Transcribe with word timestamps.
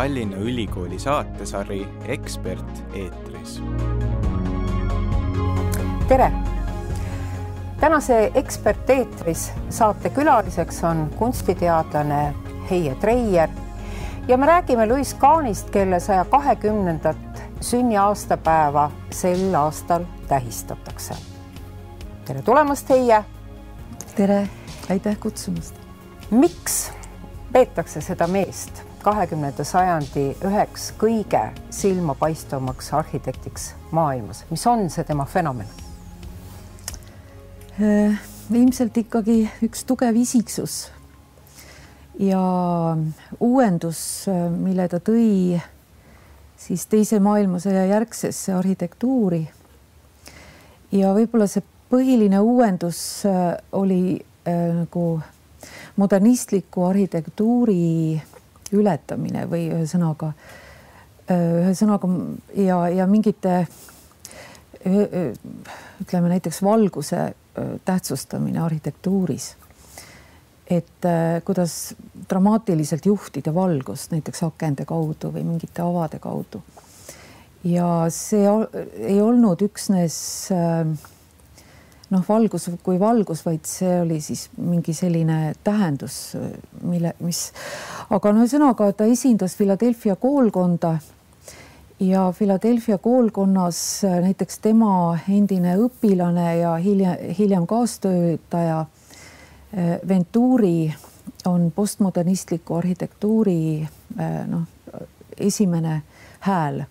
Tallinna 0.00 0.36
Ülikooli 0.36 0.98
saatesari 0.98 1.88
Ekspert 2.08 2.82
eetris. 2.94 3.62
tere! 6.08 6.32
tänase 7.80 8.30
Ekspert 8.34 8.90
eetris 8.90 9.52
saate 9.70 10.10
külaliseks 10.10 10.84
on 10.84 11.10
kunstiteadlane 11.18 12.34
Heie 12.70 12.94
Treier 12.94 13.48
ja 14.28 14.36
me 14.36 14.46
räägime 14.46 14.88
Louis 14.88 15.14
Kahnist, 15.14 15.70
kelle 15.70 16.00
saja 16.00 16.24
kahekümnendat 16.24 17.42
sünniaastapäeva 17.60 18.90
sel 19.10 19.54
aastal 19.54 20.04
tähistatakse. 20.28 21.14
tere 22.24 22.42
tulemast, 22.42 22.88
Heie! 22.88 23.24
tere, 24.16 24.48
aitäh 24.90 25.18
kutsumast! 25.20 25.74
miks 26.30 26.92
peetakse 27.52 28.00
seda 28.00 28.26
meest 28.26 28.89
kahekümnenda 29.02 29.64
sajandi 29.64 30.26
üheks 30.46 30.90
kõige 31.00 31.42
silmapaistvamaks 31.72 32.92
arhitektiks 32.98 33.70
maailmas, 33.96 34.44
mis 34.50 34.66
on 34.66 34.88
see 34.92 35.04
tema 35.08 35.24
fenomen? 35.24 35.68
Äh, 37.80 38.20
ilmselt 38.52 38.96
ikkagi 39.00 39.44
üks 39.64 39.84
tugev 39.88 40.16
isiksus 40.20 40.90
ja 42.20 42.40
uuendus, 43.40 44.00
mille 44.60 44.88
ta 44.92 45.00
tõi 45.00 45.60
siis 46.60 46.84
teise 46.90 47.20
maailmasõja 47.20 47.86
järgsesse 47.94 48.52
arhitektuuri. 48.52 49.48
ja 50.92 51.14
võib-olla 51.14 51.46
see 51.48 51.62
põhiline 51.90 52.40
uuendus 52.40 53.24
äh, 53.26 53.56
oli 53.72 54.20
äh, 54.20 54.74
nagu 54.82 55.20
modernistliku 55.96 56.84
arhitektuuri 56.90 58.20
ületamine 58.72 59.46
või 59.50 59.68
ühesõnaga, 59.70 60.32
ühesõnaga 61.30 62.10
ja, 62.58 62.82
ja 62.88 63.06
mingite 63.10 63.64
ütleme 64.80 66.30
näiteks 66.32 66.62
valguse 66.64 67.34
tähtsustamine 67.84 68.60
arhitektuuris. 68.60 69.56
et 70.70 71.06
kuidas 71.44 71.94
dramaatiliselt 72.30 73.06
juhtida 73.06 73.54
valgust 73.54 74.12
näiteks 74.14 74.42
akende 74.46 74.84
kaudu 74.86 75.32
või 75.34 75.42
mingite 75.44 75.82
avade 75.82 76.18
kaudu. 76.18 76.62
ja 77.64 78.06
see 78.08 78.46
ei 79.02 79.20
olnud 79.20 79.62
üksnes 79.62 80.48
äh, 80.52 80.86
noh, 82.10 82.24
valgus 82.28 82.68
kui 82.82 82.98
valgus, 83.00 83.44
vaid 83.46 83.64
see 83.68 84.00
oli 84.02 84.20
siis 84.24 84.48
mingi 84.58 84.94
selline 84.96 85.54
tähendus, 85.64 86.36
mille, 86.82 87.14
mis, 87.24 87.46
aga 88.10 88.32
no 88.34 88.44
ühesõnaga 88.44 88.90
ta 88.96 89.06
esindas 89.10 89.56
Philadelphia 89.58 90.16
koolkonda 90.20 90.96
ja 92.00 92.32
Philadelphia 92.36 92.98
koolkonnas 92.98 94.02
näiteks 94.26 94.58
tema 94.58 95.18
endine 95.28 95.76
õpilane 95.78 96.48
ja 96.60 96.74
hiljem, 96.82 97.16
hiljem 97.38 97.66
kaastöötaja 97.66 98.80
eh, 99.72 99.98
Venturi 100.08 100.94
on 101.46 101.70
postmodernistliku 101.74 102.80
arhitektuuri 102.80 103.60
eh, 103.82 104.40
noh, 104.48 104.66
esimene 105.36 106.02
hääl 106.40 106.82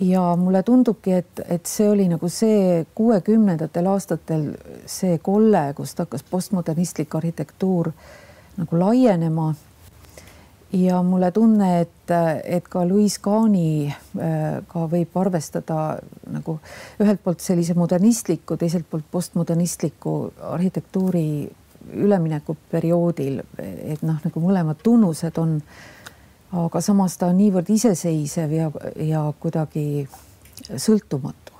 ja 0.00 0.36
mulle 0.36 0.62
tundubki, 0.62 1.12
et, 1.12 1.40
et 1.48 1.66
see 1.66 1.88
oli 1.88 2.08
nagu 2.08 2.28
see 2.28 2.84
kuuekümnendatel 2.94 3.86
aastatel 3.88 4.50
see 4.86 5.18
kolle, 5.24 5.70
kust 5.76 5.98
hakkas 6.02 6.24
postmodernistlik 6.30 7.14
arhitektuur 7.14 7.92
nagu 8.56 8.78
laienema. 8.78 9.54
ja 10.72 11.02
mulle 11.02 11.30
tunne, 11.32 11.80
et, 11.80 12.10
et 12.44 12.68
ka 12.68 12.82
Louis 12.88 13.18
Kahni 13.18 13.86
äh, 13.88 14.88
võib 14.90 15.16
arvestada 15.16 15.98
nagu 16.28 16.58
ühelt 17.00 17.22
poolt 17.24 17.40
sellise 17.40 17.74
modernistliku, 17.74 18.56
teiselt 18.56 18.84
poolt 18.90 19.04
postmodernistliku 19.10 20.32
arhitektuuri 20.52 21.48
üleminekuperioodil, 21.94 23.40
et 23.62 24.02
noh, 24.02 24.18
nagu 24.24 24.40
mõlemad 24.42 24.80
tunnused 24.82 25.38
on 25.38 25.60
aga 26.64 26.80
samas 26.80 27.16
ta 27.18 27.30
on 27.30 27.38
niivõrd 27.40 27.70
iseseisev 27.72 28.52
ja, 28.52 28.70
ja 29.02 29.22
kuidagi 29.40 30.06
sõltumatu. 30.76 31.52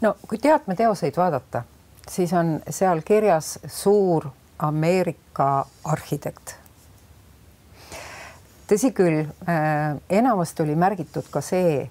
no 0.00 0.16
kui 0.28 0.38
teatmeteoseid 0.38 1.16
vaadata, 1.16 1.62
siis 2.08 2.32
on 2.32 2.60
seal 2.70 3.02
kirjas 3.06 3.58
suur 3.66 4.28
Ameerika 4.58 5.66
arhitekt. 5.84 6.56
tõsi 8.68 8.92
küll 8.94 9.24
äh,, 9.24 9.96
enamasti 10.08 10.62
oli 10.62 10.76
märgitud 10.76 11.28
ka 11.30 11.40
see 11.40 11.90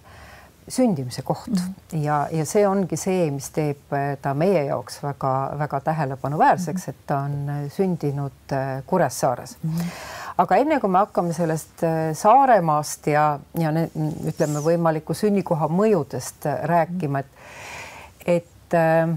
sündimise 0.68 1.22
koht 1.22 1.48
mm 1.48 1.56
-hmm. 1.58 1.98
ja, 1.98 2.28
ja 2.32 2.46
see 2.46 2.68
ongi 2.68 2.98
see, 2.98 3.32
mis 3.32 3.50
teeb 3.50 3.94
äh, 3.94 4.18
ta 4.22 4.34
meie 4.34 4.64
jaoks 4.64 5.04
väga-väga 5.04 5.80
tähelepanuväärseks, 5.80 6.88
et 6.88 7.06
ta 7.08 7.18
on 7.18 7.50
äh, 7.50 7.72
sündinud 7.72 8.56
Kuressaares 8.86 9.58
mm. 9.64 9.78
-hmm 9.78 10.21
aga 10.38 10.60
enne 10.62 10.80
kui 10.80 10.92
me 10.92 11.02
hakkame 11.02 11.34
sellest 11.36 11.84
äh, 11.88 12.12
Saaremaast 12.18 13.08
ja, 13.12 13.26
ja 13.60 13.72
ne, 13.76 13.88
ütleme 14.28 14.62
võimaliku 14.64 15.16
sünnikoha 15.18 15.70
mõjudest 15.72 16.48
äh, 16.50 16.62
rääkima, 16.72 17.24
et, 17.24 18.30
et 18.38 18.78
äh, 18.78 19.12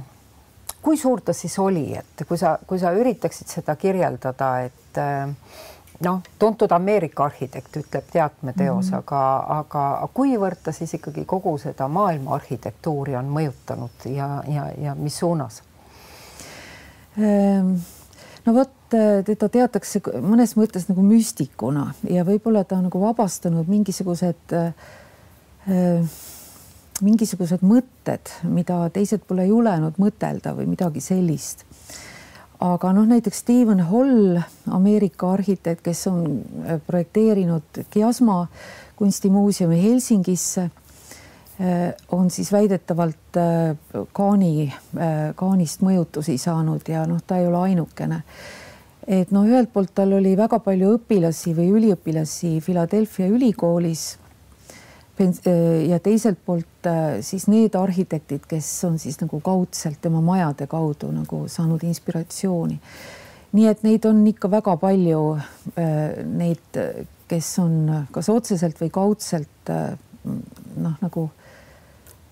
kui 0.82 0.98
suur 1.00 1.22
ta 1.24 1.32
siis 1.36 1.58
oli, 1.58 1.92
et 1.98 2.26
kui 2.28 2.40
sa, 2.40 2.56
kui 2.66 2.80
sa 2.82 2.92
üritaksid 2.96 3.48
seda 3.48 3.76
kirjeldada, 3.80 4.50
et 4.66 4.98
noh, 6.04 6.20
tuntud 6.38 6.72
Ameerika 6.76 7.24
arhitekt 7.24 7.76
ütleb 7.80 8.10
teatmeteos 8.12 8.90
mm, 8.90 8.92
-hmm. 8.92 8.98
aga, 8.98 9.44
aga 9.58 10.08
kuivõrd 10.14 10.60
ta 10.62 10.72
siis 10.72 10.94
ikkagi 10.94 11.24
kogu 11.24 11.56
seda 11.58 11.88
maailma 11.88 12.34
arhitektuuri 12.34 13.16
on 13.16 13.30
mõjutanud 13.32 14.06
ja, 14.12 14.28
ja, 14.48 14.68
ja 14.78 14.94
mis 14.94 15.18
suunas? 15.18 15.62
Ehm, 17.18 17.74
no 18.44 18.54
vot, 18.54 18.72
teda 18.90 19.48
teatakse 19.48 20.02
mõnes 20.22 20.54
mõttes 20.58 20.88
nagu 20.90 21.02
müstikuna 21.06 21.88
ja 22.10 22.24
võib-olla 22.26 22.64
ta 22.64 22.78
on 22.78 22.88
nagu 22.88 23.00
vabastanud 23.02 23.70
mingisugused 23.70 24.54
äh, 24.54 24.72
mingisugused 27.02 27.64
mõtted, 27.66 28.30
mida 28.46 28.84
teised 28.94 29.24
pole 29.26 29.46
julenud 29.48 29.98
mõtelda 29.98 30.54
või 30.54 30.68
midagi 30.70 31.02
sellist. 31.02 31.64
aga 32.64 32.92
noh, 32.92 33.04
näiteks 33.04 33.42
Stephen 33.42 33.80
Hall, 33.90 34.38
Ameerika 34.70 35.32
arhitekt, 35.32 35.82
kes 35.82 36.06
on 36.06 36.44
äh, 36.64 36.80
projekteerinud 36.86 37.84
Kiasma 37.90 38.46
kunstimuuseumi 38.96 39.82
Helsingisse 39.82 40.70
on 42.10 42.30
siis 42.34 42.48
väidetavalt 42.50 43.36
Kaani, 44.12 44.72
Kaanist 45.38 45.84
mõjutusi 45.86 46.34
saanud 46.42 46.88
ja 46.90 47.04
noh, 47.06 47.20
ta 47.22 47.38
ei 47.38 47.46
ole 47.46 47.60
ainukene 47.70 48.22
et 49.06 49.32
noh, 49.34 49.44
ühelt 49.46 49.72
poolt 49.72 49.92
tal 49.96 50.14
oli 50.16 50.34
väga 50.38 50.58
palju 50.64 50.94
õpilasi 50.98 51.54
või 51.56 51.70
üliõpilasi 51.78 52.58
Philadelphia 52.64 53.28
ülikoolis. 53.32 54.04
Äh, 55.14 55.86
ja 55.86 56.00
teiselt 56.02 56.40
poolt 56.44 56.88
äh, 56.90 57.20
siis 57.22 57.46
need 57.46 57.76
arhitektid, 57.78 58.48
kes 58.50 58.66
on 58.88 58.98
siis 58.98 59.20
nagu 59.20 59.38
kaudselt 59.44 60.00
tema 60.02 60.22
majade 60.24 60.66
kaudu 60.66 61.12
nagu 61.14 61.44
saanud 61.48 61.84
inspiratsiooni. 61.86 62.80
nii 63.54 63.66
et 63.70 63.84
neid 63.86 64.06
on 64.10 64.24
ikka 64.26 64.50
väga 64.50 64.74
palju, 64.82 65.20
äh, 65.78 66.24
neid, 66.26 66.80
kes 67.30 67.52
on 67.62 67.76
kas 68.10 68.28
otseselt 68.28 68.80
või 68.82 68.90
kaudselt 68.90 69.70
noh, 69.70 70.96
nagu 71.00 71.28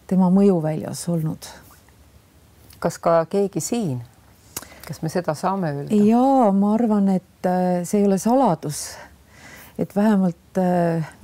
tema 0.07 0.31
mõjuväljas 0.31 1.09
olnud. 1.09 1.51
kas 2.83 2.99
ka 2.99 3.25
keegi 3.31 3.61
siin 3.61 4.01
kas 4.87 5.03
me 5.03 5.11
seda 5.13 5.35
saame 5.39 5.73
öelda? 5.73 5.97
ja 6.05 6.53
ma 6.57 6.75
arvan, 6.77 7.09
et 7.15 7.49
äh, 7.49 7.83
see 7.89 8.03
ei 8.03 8.07
ole 8.07 8.19
saladus. 8.19 8.85
et 9.79 9.97
vähemalt 9.97 10.37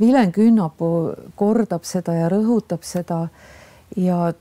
Vilen 0.01 0.29
äh, 0.31 0.33
Künnapuu 0.33 1.15
kordab 1.37 1.85
seda 1.85 2.15
ja 2.17 2.29
rõhutab 2.33 2.87
seda 2.87 3.27
ja 3.97 4.33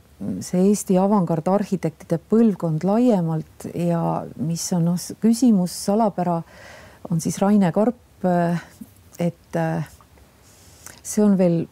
see 0.41 0.63
Eesti 0.69 0.97
avangardarhitektide 0.97 2.17
põlvkond 2.29 2.85
laiemalt 2.87 3.67
ja 3.75 4.23
mis 4.41 4.63
on 4.73 4.87
noh, 4.93 5.07
küsimus, 5.21 5.75
salapära 5.85 6.39
on 7.11 7.21
siis 7.21 7.37
Raine 7.43 7.71
Karp. 7.71 8.25
Äh, 8.25 8.61
et 9.19 9.57
see 11.01 11.23
on 11.25 11.37
veel 11.37 11.63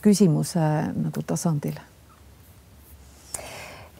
küsimuse 0.00 0.64
nagu 0.96 1.22
tasandil 1.28 1.76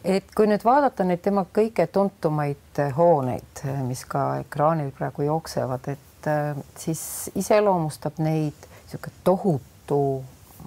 et 0.07 0.31
kui 0.35 0.47
nüüd 0.47 0.63
vaadata 0.63 1.05
neid 1.07 1.21
tema 1.23 1.43
kõige 1.53 1.87
tuntumaid 1.91 2.79
eh, 2.79 2.93
hooneid, 2.95 3.63
eh, 3.65 3.81
mis 3.83 4.05
ka 4.07 4.39
ekraanil 4.43 4.93
praegu 4.95 5.27
jooksevad, 5.27 5.89
et 5.91 6.29
eh, 6.31 6.63
siis 6.79 7.01
iseloomustab 7.35 8.21
neid 8.23 8.67
niisugune 8.87 9.23
tohutu 9.27 10.01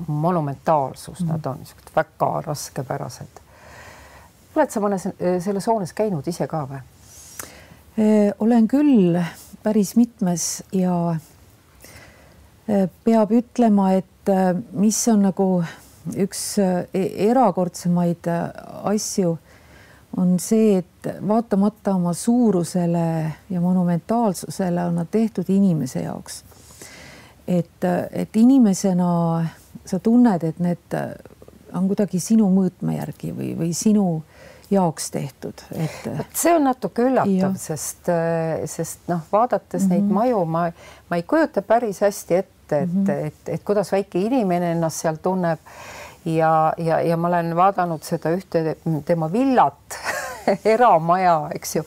monumentaalsus 0.07 1.21
mm, 1.21 1.27
-hmm. 1.27 1.33
nad 1.33 1.47
on 1.47 1.59
niisugused 1.59 1.95
väga 1.97 2.31
raskepärased. 2.47 3.41
oled 4.57 4.71
sa 4.71 4.81
mõnes 4.81 5.09
selles 5.45 5.67
hoones 5.67 5.93
käinud 5.93 6.29
ise 6.29 6.47
ka 6.47 6.67
või? 6.71 6.81
olen 8.41 8.69
küll 8.69 9.19
päris 9.63 9.97
mitmes 9.97 10.63
ja 10.73 11.17
peab 13.05 13.31
ütlema, 13.31 13.93
et 13.93 14.33
mis 14.73 15.09
on 15.09 15.23
nagu 15.23 15.65
üks 16.17 16.43
erakordsemaid 16.95 18.29
asju, 18.89 19.39
on 20.17 20.39
see, 20.43 20.81
et 20.81 21.09
vaatamata 21.29 21.95
oma 21.95 22.13
suurusele 22.13 23.33
ja 23.51 23.61
monumentaalsusele 23.61 24.85
on 24.85 24.95
nad 24.95 25.11
tehtud 25.11 25.49
inimese 25.49 26.03
jaoks. 26.03 26.45
et, 27.49 27.85
et 28.13 28.37
inimesena 28.37 29.11
sa 29.87 29.99
tunned, 29.99 30.43
et 30.45 30.59
need 30.59 30.97
on 31.75 31.87
kuidagi 31.91 32.21
sinu 32.21 32.49
mõõtme 32.53 32.97
järgi 32.99 33.33
või, 33.35 33.53
või 33.59 33.73
sinu 33.75 34.23
jaoks 34.71 35.11
tehtud, 35.11 35.63
et. 35.75 36.07
see 36.35 36.55
on 36.55 36.65
natuke 36.69 37.09
üllatav, 37.09 37.57
sest, 37.59 38.11
sest 38.71 39.09
noh, 39.11 39.23
vaadates 39.33 39.83
mm 39.83 39.89
-hmm. 39.89 39.95
neid 39.95 40.15
maju, 40.15 40.45
ma, 40.45 40.65
ma 41.11 41.19
ei 41.19 41.23
kujuta 41.23 41.63
päris 41.63 42.01
hästi 42.01 42.35
ette, 42.35 42.60
et 42.73 42.93
mm, 42.93 43.05
-hmm. 43.05 43.11
et, 43.11 43.27
et, 43.27 43.55
et 43.55 43.65
kuidas 43.65 43.93
väike 43.93 44.21
inimene 44.21 44.73
ennast 44.73 45.01
seal 45.01 45.17
tunneb. 45.23 45.59
ja, 46.25 46.73
ja, 46.79 47.01
ja 47.01 47.17
ma 47.17 47.29
olen 47.29 47.57
vaadanud 47.57 48.03
seda 48.03 48.31
ühte 48.37 48.77
tema 49.05 49.33
villat 49.33 49.99
eramaja, 50.65 51.51
eks 51.55 51.77
ju 51.77 51.85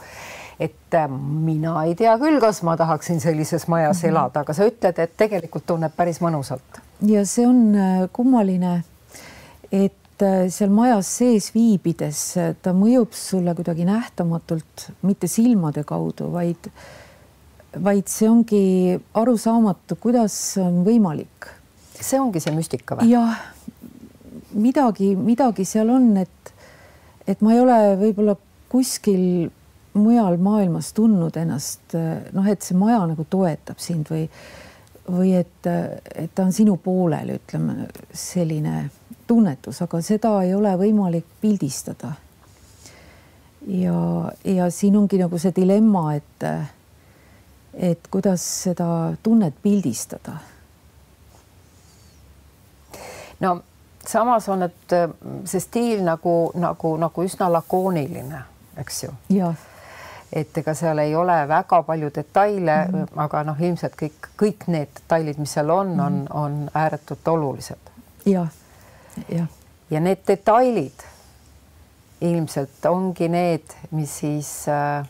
et 0.59 0.95
mina 1.17 1.83
ei 1.83 1.95
tea 1.95 2.17
küll, 2.17 2.39
kas 2.39 2.61
ma 2.63 2.77
tahaksin 2.77 3.19
sellises 3.19 3.67
majas 3.67 3.97
mm 3.97 4.07
-hmm. 4.07 4.09
elada, 4.09 4.39
aga 4.39 4.53
sa 4.53 4.65
ütled, 4.65 4.99
et 4.99 5.17
tegelikult 5.17 5.65
tunneb 5.65 5.91
päris 5.95 6.21
mõnusalt. 6.21 6.81
ja 7.01 7.25
see 7.25 7.47
on 7.47 7.75
äh, 7.75 8.09
kummaline 8.13 8.83
et 9.73 10.21
äh, 10.21 10.49
seal 10.53 10.69
majas 10.73 11.09
sees 11.17 11.49
viibides 11.55 12.19
äh, 12.37 12.51
ta 12.61 12.73
mõjub 12.77 13.15
sulle 13.17 13.55
kuidagi 13.57 13.87
nähtamatult, 13.89 14.89
mitte 15.01 15.27
silmade 15.31 15.83
kaudu, 15.87 16.29
vaid, 16.33 16.69
vaid 17.81 18.09
see 18.11 18.29
ongi 18.29 18.63
arusaamatu, 19.17 19.97
kuidas 20.01 20.35
on 20.61 20.83
võimalik. 20.85 21.49
see 21.99 22.19
ongi 22.19 22.41
see 22.43 22.53
müstika 22.55 22.97
või? 22.99 23.09
jah, 23.13 23.39
midagi, 24.53 25.13
midagi 25.15 25.65
seal 25.65 25.89
on, 25.89 26.11
et, 26.17 26.53
et 27.27 27.41
ma 27.41 27.53
ei 27.55 27.61
ole 27.63 27.79
võib-olla 28.01 28.35
kuskil 28.69 29.49
mujal 29.93 30.37
maailmas 30.41 30.91
tundnud 30.97 31.35
ennast 31.37 31.93
noh, 32.33 32.47
et 32.49 32.65
see 32.65 32.77
maja 32.77 33.03
nagu 33.09 33.25
toetab 33.29 33.81
sind 33.81 34.09
või, 34.09 34.25
või 35.09 35.35
et, 35.37 35.69
et 35.69 36.33
ta 36.33 36.47
on 36.47 36.53
sinu 36.55 36.77
poolel, 36.81 37.35
ütleme 37.37 37.87
selline 38.09 38.87
tunnetus, 39.27 39.81
aga 39.85 40.01
seda 40.03 40.35
ei 40.43 40.53
ole 40.55 40.73
võimalik 40.79 41.25
pildistada. 41.41 42.13
ja, 43.67 43.97
ja 44.43 44.69
siin 44.71 44.97
ongi 44.97 45.21
nagu 45.21 45.37
see 45.39 45.53
dilemma, 45.55 46.15
et, 46.15 46.47
et 47.73 48.07
kuidas 48.11 48.63
seda 48.63 49.13
tunnet 49.23 49.55
pildistada. 49.63 50.37
no 53.39 53.61
samas 54.07 54.49
on, 54.49 54.63
et 54.63 54.95
see 55.45 55.59
stiil 55.59 56.03
nagu, 56.03 56.51
nagu, 56.55 56.97
nagu 56.97 57.23
üsna 57.23 57.51
lakooniline, 57.51 58.43
eks 58.77 59.03
ju. 59.03 59.13
jah 59.29 59.69
et 60.33 60.57
ega 60.57 60.73
seal 60.73 60.97
ei 60.97 61.15
ole 61.15 61.35
väga 61.47 61.83
palju 61.83 62.09
detaile 62.15 62.77
mm, 62.85 62.93
-hmm. 62.93 63.21
aga 63.25 63.43
noh, 63.43 63.61
ilmselt 63.61 63.93
kõik, 64.01 64.29
kõik 64.41 64.67
need 64.67 64.89
detailid, 64.95 65.37
mis 65.37 65.53
seal 65.53 65.69
on 65.69 65.87
mm, 65.87 65.99
-hmm. 65.99 66.05
on, 66.05 66.13
mhm. 66.13 66.27
on 66.31 66.69
ääretult 66.73 67.27
olulised. 67.27 67.91
jah 68.25 68.47
ja, 69.29 69.45
ja 69.89 69.99
need 69.99 70.17
detailid 70.27 71.03
ilmselt 72.21 72.85
ongi 72.85 73.27
need, 73.29 73.75
mis 73.91 74.19
siis 74.19 74.65
äh, 74.67 75.05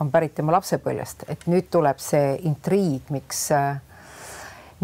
on 0.00 0.10
pärit 0.10 0.34
tema 0.34 0.54
lapsepõlvest, 0.56 1.26
et 1.28 1.46
nüüd 1.50 1.68
tuleb 1.70 2.00
see 2.02 2.34
intriig, 2.48 3.10
miks 3.14 3.46
äh,, 3.54 3.76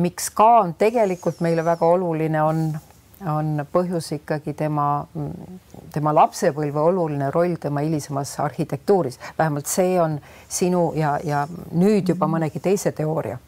miks 0.00 0.30
Kaan 0.34 0.74
tegelikult 0.78 1.40
meile 1.44 1.64
väga 1.66 1.86
oluline 1.86 2.42
on, 2.42 2.60
on 3.28 3.64
põhjus 3.72 4.12
ikkagi 4.16 4.54
tema, 4.56 5.06
tema 5.92 6.14
lapsepõlve 6.16 6.80
oluline 6.92 7.30
roll 7.34 7.56
tema 7.60 7.82
hilisemas 7.84 8.36
arhitektuuris, 8.40 9.18
vähemalt 9.38 9.66
see 9.68 9.98
on 10.00 10.20
sinu 10.48 10.92
ja, 10.96 11.18
ja 11.24 11.46
nüüd 11.72 12.14
juba 12.14 12.30
mõnegi 12.30 12.62
teise 12.62 12.94
teooria. 12.96 13.38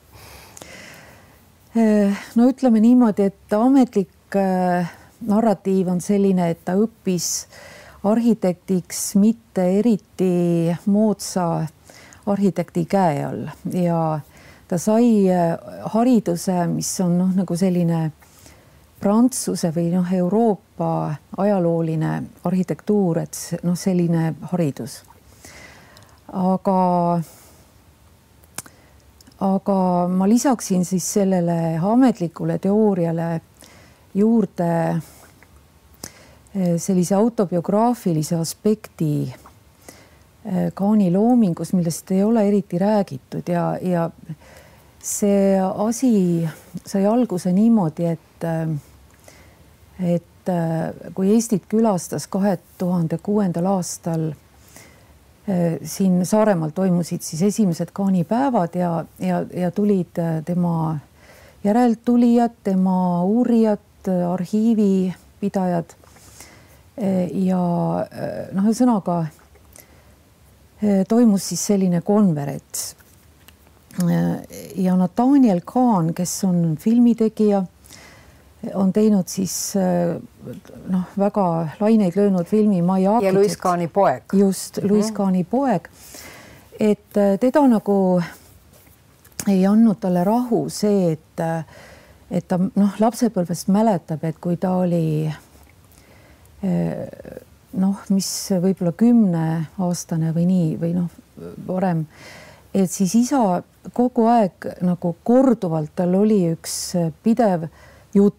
Äh, 1.72 2.26
no 2.36 2.50
ütleme 2.50 2.82
niimoodi, 2.84 3.30
et 3.32 3.56
ametlik 3.56 4.10
Äh, 4.36 4.88
narratiiv 5.20 5.88
on 5.92 6.00
selline, 6.00 6.48
et 6.50 6.64
ta 6.64 6.72
õppis 6.80 7.44
arhitektiks 8.04 9.14
mitte 9.14 9.66
eriti 9.78 10.76
moodsa 10.86 11.66
arhitekti 12.26 12.84
käe 12.84 13.24
all 13.24 13.46
ja 13.74 14.20
ta 14.68 14.78
sai 14.78 15.30
äh, 15.30 15.58
hariduse, 15.94 16.66
mis 16.66 17.00
on 17.00 17.18
noh, 17.18 17.32
nagu 17.36 17.56
selline 17.56 18.10
Prantsuse 19.02 19.72
või 19.74 19.88
noh, 19.90 20.06
Euroopa 20.14 21.14
ajalooline 21.42 22.12
arhitektuur, 22.46 23.18
et 23.24 23.38
noh, 23.66 23.74
selline 23.76 24.34
haridus. 24.52 25.00
aga, 26.32 26.76
aga 29.40 29.78
ma 30.08 30.28
lisaksin 30.30 30.84
siis 30.84 31.12
sellele 31.18 31.78
ametlikule 31.82 32.58
teooriale 32.58 33.40
juurde 34.14 34.70
sellise 36.52 37.14
autobiograafilise 37.14 38.36
aspekti 38.36 39.32
eh, 40.44 40.72
Kaani 40.74 41.10
loomingus, 41.12 41.72
millest 41.72 42.10
ei 42.12 42.22
ole 42.24 42.48
eriti 42.48 42.78
räägitud 42.78 43.48
ja, 43.48 43.78
ja 43.80 44.10
see 45.02 45.56
asi 45.60 46.48
sai 46.86 47.06
alguse 47.06 47.52
niimoodi, 47.52 48.04
et, 48.04 48.44
eh, 48.44 50.14
et 50.14 50.28
kui 51.14 51.30
Eestit 51.30 51.68
külastas 51.70 52.26
kahe 52.26 52.56
tuhande 52.78 53.18
kuuendal 53.22 53.68
aastal 53.76 54.32
siin 55.86 56.26
Saaremaal 56.26 56.72
toimusid 56.74 57.22
siis 57.22 57.42
esimesed 57.46 57.92
kaanipäevad 57.94 58.74
ja, 58.74 59.04
ja, 59.22 59.44
ja 59.54 59.70
tulid 59.70 60.18
tema 60.44 60.98
järeltulijad, 61.64 62.58
tema 62.64 63.22
uurijad, 63.22 64.10
arhiivipidajad 64.32 65.94
ja 66.96 67.62
äh, 68.04 68.50
noh, 68.52 68.66
ühesõnaga 68.68 69.24
toimus 71.08 71.44
siis 71.48 71.60
selline 71.70 72.00
konverents. 72.02 72.96
ja 74.74 74.96
Nathaniel 74.96 75.60
Kahn, 75.64 76.08
kes 76.14 76.32
on 76.44 76.76
filmitegija, 76.80 77.60
on 78.74 78.90
teinud 78.92 79.30
siis 79.30 79.76
noh, 79.76 81.04
väga 81.18 81.44
laineid 81.78 82.18
löönud 82.18 82.50
filmi 82.50 82.82
Mai 82.82 83.06
Aakit. 83.06 83.26
ja 83.28 83.34
Louis 83.34 83.56
Kahni 83.56 83.88
poeg. 83.88 84.24
just 84.32 84.76
mm, 84.76 84.82
-hmm. 84.82 84.90
Louis 84.90 85.12
Kahni 85.12 85.44
poeg. 85.44 85.88
et 86.80 87.14
teda 87.40 87.66
nagu 87.68 88.22
ei 89.48 89.66
andnud 89.66 90.00
talle 90.00 90.24
rahu 90.24 90.68
see, 90.70 91.12
et 91.12 91.42
et 92.32 92.48
ta 92.48 92.58
noh, 92.58 92.94
lapsepõlvest 92.98 93.68
mäletab, 93.72 94.24
et 94.24 94.38
kui 94.40 94.56
ta 94.56 94.76
oli 94.80 95.30
noh, 96.62 98.02
mis 98.12 98.28
võib-olla 98.62 98.92
kümneaastane 98.96 100.32
või 100.36 100.46
nii 100.48 100.68
või 100.80 100.92
noh, 100.96 101.10
varem, 101.66 102.04
et 102.74 102.90
siis 102.90 103.14
isa 103.18 103.62
kogu 103.92 104.26
aeg 104.30 104.68
nagu 104.84 105.16
korduvalt, 105.24 105.94
tal 105.96 106.14
oli 106.20 106.44
üks 106.52 106.76
pidev 107.24 107.66
jutt. 108.14 108.38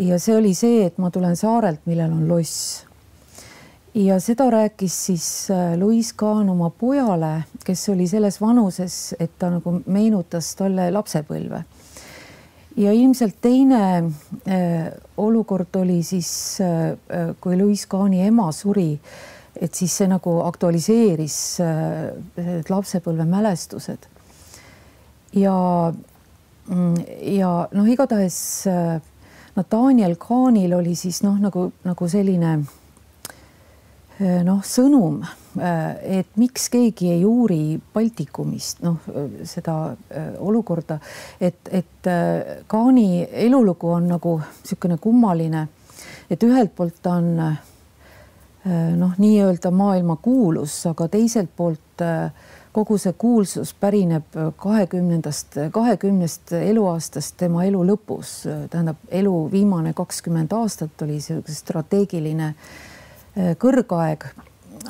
Ja 0.00 0.20
see 0.22 0.36
oli 0.38 0.54
see, 0.56 0.84
et 0.86 1.00
ma 1.02 1.10
tulen 1.12 1.36
saarelt, 1.36 1.82
millel 1.90 2.12
on 2.14 2.28
loss. 2.28 2.86
ja 3.94 4.20
seda 4.22 4.46
rääkis 4.50 4.94
siis 5.06 5.24
eh, 5.50 5.74
Louis 5.76 6.12
Kahn 6.12 6.48
oma 6.48 6.70
pojale, 6.70 7.42
kes 7.64 7.88
oli 7.90 8.06
selles 8.08 8.40
vanuses, 8.40 9.16
et 9.18 9.32
ta 9.38 9.50
nagu 9.50 9.80
meenutas 9.86 10.54
talle 10.54 10.86
lapsepõlve 10.94 11.64
ja 12.76 12.92
ilmselt 12.92 13.40
teine 13.42 13.82
äh, 13.98 14.92
olukord 15.16 15.76
oli 15.76 16.02
siis 16.02 16.58
äh,, 16.60 17.34
kui 17.40 17.58
Louis 17.58 17.86
Kahni 17.86 18.22
ema 18.26 18.50
suri, 18.52 18.92
et 19.60 19.74
siis 19.74 19.96
see 19.98 20.08
nagu 20.10 20.38
aktualiseeris 20.46 21.38
äh, 21.64 22.60
lapsepõlve 22.68 23.26
mälestused. 23.28 24.08
ja, 25.34 25.56
mm, 26.66 26.94
ja 27.36 27.54
noh, 27.72 27.88
igatahes 27.88 28.66
äh, 28.66 29.00
Nathaniel 29.56 30.14
Kahnil 30.16 30.74
oli 30.74 30.94
siis 30.94 31.22
noh, 31.22 31.38
nagu, 31.42 31.72
nagu 31.84 32.08
selline 32.08 32.52
äh, 32.58 32.79
noh, 34.20 34.60
sõnum 34.66 35.22
Äh, 35.58 36.18
et 36.18 36.36
miks 36.38 36.68
keegi 36.70 37.08
ei 37.10 37.24
uuri 37.26 37.74
Baltikumist, 37.94 38.84
noh 38.86 39.00
seda 39.48 39.74
äh, 39.90 40.28
olukorda, 40.38 41.00
et, 41.42 41.58
et 41.74 42.08
Kaani 42.70 43.24
elulugu 43.48 43.90
on 43.90 44.06
nagu 44.12 44.36
niisugune 44.38 45.00
kummaline, 45.02 45.64
et 46.30 46.46
ühelt 46.46 46.70
poolt 46.76 47.00
ta 47.02 47.16
on 47.18 47.34
noh, 49.00 49.16
nii-öelda 49.18 49.72
maailmakuulus, 49.74 50.76
aga 50.92 51.08
teiselt 51.10 51.50
poolt 51.56 52.04
kogu 52.72 52.98
see 53.00 53.12
kuulsus 53.18 53.72
pärineb 53.74 54.38
kahekümnendast, 54.62 55.58
kahekümnest 55.74 56.54
eluaastast 56.60 57.36
tema 57.40 57.64
elu 57.66 57.82
lõpus, 57.90 58.36
tähendab 58.70 59.02
elu 59.10 59.34
viimane 59.52 59.92
kakskümmend 59.98 60.54
aastat 60.56 61.04
oli 61.04 61.18
see 61.24 61.42
strateegiline 61.56 62.52
äh, 62.52 62.89
kõrgaeg, 63.34 64.26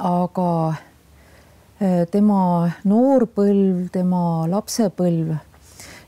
aga 0.01 0.51
äh, 0.71 2.03
tema 2.11 2.43
noorpõlv, 2.89 3.91
tema 3.93 4.25
lapsepõlv, 4.49 5.35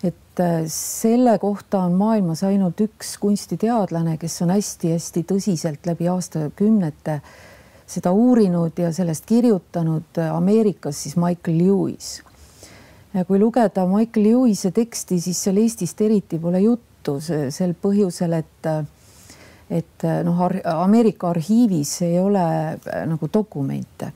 et 0.03 0.41
äh, 0.41 0.59
selle 0.73 1.39
kohta 1.43 1.85
on 1.87 1.97
maailmas 2.01 2.45
ainult 2.49 2.81
üks 2.81 3.17
kunstiteadlane, 3.23 4.17
kes 4.19 4.41
on 4.47 4.55
hästi-hästi 4.57 5.27
tõsiselt 5.29 5.89
läbi 5.91 6.09
aastakümnete 6.09 7.19
äh, 7.21 7.41
seda 7.93 8.13
uurinud 8.13 8.79
ja 8.79 8.93
sellest 8.93 9.27
kirjutanud 9.29 10.21
Ameerikas 10.33 11.03
siis 11.03 11.17
Michael 11.17 11.59
Lewis. 11.59 12.23
ja 13.15 13.25
kui 13.25 13.39
lugeda 13.39 13.87
Michael 13.87 14.27
Lewise 14.27 14.71
teksti, 14.71 15.21
siis 15.21 15.43
seal 15.45 15.61
Eestist 15.61 16.01
eriti 16.01 16.39
pole 16.39 16.61
juttu 16.61 17.19
sel 17.21 17.75
põhjusel, 17.83 18.39
et 18.39 18.69
et 19.73 20.05
noh, 20.25 20.41
Ameerika 20.75 21.31
arhiivis 21.31 22.03
ei 22.03 22.19
ole 22.21 22.45
äh, 22.73 23.07
nagu 23.09 23.29
dokumente 23.35 24.13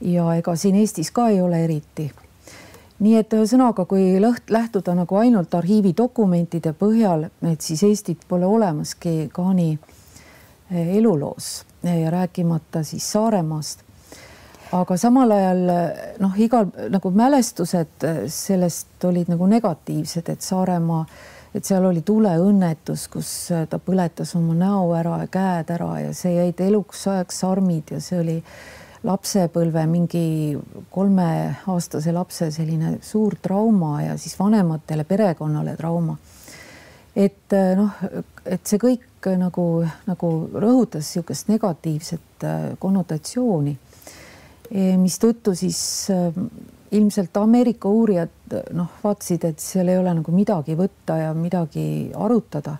ja 0.00 0.30
ega 0.38 0.54
siin 0.56 0.78
Eestis 0.78 1.10
ka 1.10 1.28
ei 1.28 1.40
ole 1.42 1.64
eriti. 1.64 2.10
nii 2.98 3.14
et 3.14 3.34
ühesõnaga, 3.34 3.84
kui 3.86 4.16
lõht, 4.18 4.50
lähtuda 4.50 4.94
nagu 4.98 5.16
ainult 5.16 5.52
arhiivi 5.54 5.92
dokumentide 5.96 6.72
põhjal, 6.74 7.28
et 7.46 7.60
siis 7.60 7.82
Eestit 7.86 8.24
pole 8.28 8.46
olemaski 8.46 9.28
Kaani 9.32 9.78
äh, 9.78 10.96
eluloos 10.96 11.64
ja 11.82 12.10
rääkimata 12.10 12.82
siis 12.82 13.12
Saaremaast. 13.12 13.84
aga 14.72 14.96
samal 14.96 15.30
ajal 15.32 15.60
noh, 16.20 16.34
igal 16.36 16.66
nagu 16.90 17.10
mälestused 17.10 18.04
sellest 18.26 19.04
olid 19.04 19.28
nagu 19.28 19.46
negatiivsed, 19.46 20.28
et 20.28 20.40
Saaremaa, 20.40 21.06
et 21.54 21.64
seal 21.64 21.84
oli 21.88 22.02
tuleõnnetus, 22.06 23.06
kus 23.12 23.30
ta 23.70 23.78
põletas 23.80 24.34
oma 24.38 24.56
näo 24.58 24.92
ära 24.98 25.22
ja 25.22 25.30
käed 25.32 25.72
ära 25.78 25.92
ja 26.06 26.12
see 26.16 26.34
jäid 26.36 26.60
eluks 26.60 27.06
ajaks 27.08 27.40
sarmid 27.44 27.94
ja 27.96 28.00
see 28.04 28.20
oli 28.20 28.36
lapsepõlve 29.06 29.84
mingi 29.86 30.26
kolmeaastase 30.90 32.12
lapse 32.12 32.50
selline 32.54 32.96
suur 33.04 33.38
trauma 33.42 34.02
ja 34.02 34.16
siis 34.18 34.34
vanematele 34.38 35.04
perekonnale 35.04 35.76
trauma. 35.76 36.16
et 37.16 37.54
noh, 37.76 37.94
et 38.44 38.66
see 38.66 38.78
kõik 38.78 39.06
nagu, 39.38 39.66
nagu 40.06 40.32
rõhutas 40.54 41.08
niisugust 41.08 41.48
negatiivset 41.50 42.44
äh, 42.46 42.66
konnotatsiooni, 42.78 43.74
e, 44.70 44.96
mistõttu 45.00 45.54
siis 45.58 45.80
äh, 46.14 46.34
ilmselt 46.92 47.36
Ameerika 47.36 47.88
uurijad 47.88 48.56
noh, 48.76 48.90
vaatasid, 49.02 49.44
et 49.44 49.60
seal 49.60 49.88
ei 49.88 49.98
ole 50.00 50.14
nagu 50.20 50.32
midagi 50.32 50.76
võtta 50.78 51.18
ja 51.20 51.34
midagi 51.36 52.10
arutada. 52.16 52.76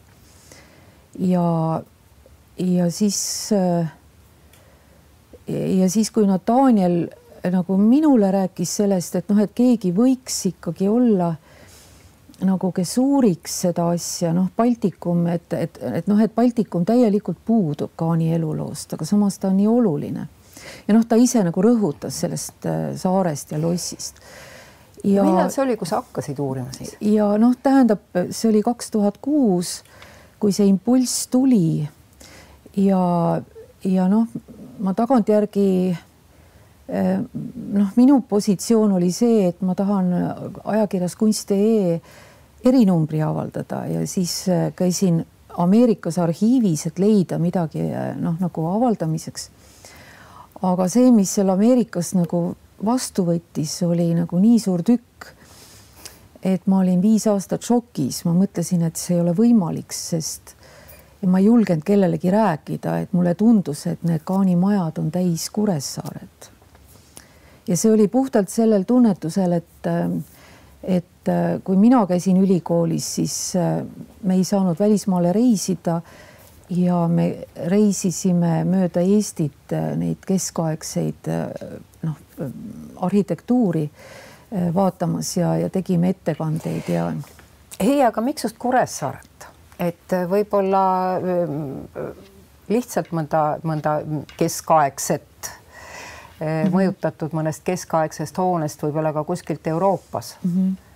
ja, 1.19 1.47
ja 2.59 2.91
siis 2.91 3.19
äh, 3.53 3.93
ja 5.49 5.91
siis, 5.91 6.11
kui 6.11 6.27
Nathaniel 6.27 7.07
nagu 7.51 7.77
minule 7.77 8.31
rääkis 8.31 8.77
sellest, 8.81 9.17
et 9.17 9.29
noh, 9.31 9.41
et 9.41 9.53
keegi 9.55 9.93
võiks 9.95 10.41
ikkagi 10.51 10.89
olla 10.89 11.33
nagu, 12.45 12.71
kes 12.75 12.95
uuriks 13.03 13.55
seda 13.65 13.89
asja, 13.95 14.33
noh, 14.35 14.51
Baltikum, 14.57 15.27
et, 15.33 15.53
et, 15.53 15.79
et 16.01 16.11
noh, 16.11 16.21
et 16.23 16.35
Baltikum 16.35 16.85
täielikult 16.87 17.41
puudub 17.47 17.95
Kaani 17.99 18.33
eluloost, 18.37 18.95
aga 18.95 19.07
samas 19.09 19.39
ta 19.39 19.51
on 19.51 19.59
nii 19.59 19.71
oluline. 19.71 20.27
Ja 20.89 20.95
noh, 20.97 21.05
ta 21.09 21.19
ise 21.21 21.43
nagu 21.47 21.63
rõhutas 21.65 22.21
sellest 22.25 22.67
äh, 22.69 22.91
saarest 22.99 23.53
ja 23.53 23.61
lossist. 23.63 24.21
ja 25.05 25.25
millal 25.27 25.51
see 25.55 25.63
oli, 25.65 25.77
kui 25.79 25.89
sa 25.89 26.03
hakkasid 26.03 26.41
uurima 26.43 26.73
siis? 26.77 26.97
ja 27.05 27.31
noh, 27.41 27.55
tähendab, 27.63 28.03
see 28.31 28.51
oli 28.51 28.63
kaks 28.67 28.93
tuhat 28.95 29.21
kuus, 29.23 29.83
kui 30.39 30.55
see 30.55 30.69
impulss 30.71 31.29
tuli 31.33 31.87
ja, 32.77 33.03
ja 33.85 34.09
noh, 34.11 34.29
ma 34.85 34.95
tagantjärgi 34.99 35.71
äh, 35.93 37.17
noh, 37.23 37.91
minu 37.97 38.21
positsioon 38.29 38.97
oli 38.99 39.13
see, 39.15 39.49
et 39.53 39.63
ma 39.63 39.77
tahan 39.79 40.15
ajakirjas 40.65 41.19
kunst.ee 41.19 41.99
erinumbri 42.69 43.21
avaldada 43.23 43.85
ja 43.87 44.07
siis 44.07 44.49
äh, 44.51 44.71
käisin 44.77 45.25
Ameerikas 45.59 46.19
arhiivis, 46.23 46.87
et 46.87 47.01
leida 47.03 47.39
midagi 47.43 47.83
noh, 48.23 48.37
nagu 48.39 48.67
avaldamiseks. 48.71 49.49
Aga 50.63 50.89
see, 50.91 51.11
mis 51.15 51.31
seal 51.37 51.51
Ameerikas 51.53 52.15
nagu 52.19 52.43
vastu 52.85 53.25
võttis, 53.27 53.75
oli 53.87 54.11
nagu 54.17 54.39
nii 54.39 54.59
suur 54.63 54.83
tükk, 54.87 55.33
et 56.47 56.67
ma 56.71 56.83
olin 56.83 57.01
viis 57.03 57.27
aastat 57.31 57.67
šokis, 57.67 58.23
ma 58.27 58.35
mõtlesin, 58.37 58.85
et 58.87 58.99
see 58.99 59.17
ei 59.17 59.23
ole 59.23 59.35
võimalik, 59.37 59.95
sest 59.95 60.55
ma 61.27 61.41
ei 61.41 61.49
julgenud 61.49 61.83
kellelegi 61.83 62.31
rääkida, 62.31 62.99
et 63.03 63.15
mulle 63.17 63.35
tundus, 63.35 63.87
et 63.91 64.05
need 64.07 64.23
kaanimajad 64.27 65.01
on 65.03 65.11
täis 65.11 65.49
Kuressaaret. 65.51 66.51
ja 67.67 67.77
see 67.77 67.93
oli 67.93 68.09
puhtalt 68.09 68.49
sellel 68.49 68.85
tunnetusel, 68.87 69.53
et 69.53 69.89
et 70.83 71.29
äh, 71.29 71.59
kui 71.65 71.77
mina 71.77 72.07
käisin 72.07 72.37
ülikoolis, 72.39 73.15
siis 73.19 73.57
äh, 73.57 73.83
me 74.23 74.35
ei 74.35 74.45
saanud 74.45 74.79
välismaale 74.79 75.33
reisida 75.33 76.01
ja 76.71 77.03
me 77.09 77.29
reisisime 77.71 78.63
mööda 78.69 79.01
Eestit 79.01 79.73
äh, 79.73 79.93
neid 79.97 80.25
keskaegseid 80.27 81.31
noh, 82.03 82.17
arhitektuuri 83.09 83.89
vaatamas 84.75 85.35
ja, 85.37 85.57
ja 85.61 85.69
tegime 85.69 86.09
ettekandeid 86.15 86.87
ja. 86.89 87.11
ei, 87.81 87.99
aga 88.01 88.23
miks 88.25 88.47
just 88.47 88.57
Kuressaaret, 88.59 89.49
et 89.77 90.15
võib-olla 90.31 90.85
lihtsalt 92.73 93.13
mõnda, 93.13 93.43
mõnda 93.69 93.99
keskaegset 94.41 95.51
-hmm. 96.41 96.73
mõjutatud 96.73 97.37
mõnest 97.37 97.65
keskaegsest 97.65 98.39
hoonest, 98.39 98.83
võib-olla 98.83 99.13
ka 99.13 99.25
kuskilt 99.25 99.67
Euroopas 99.67 100.37
mm. 100.43 100.51
-hmm 100.51 100.88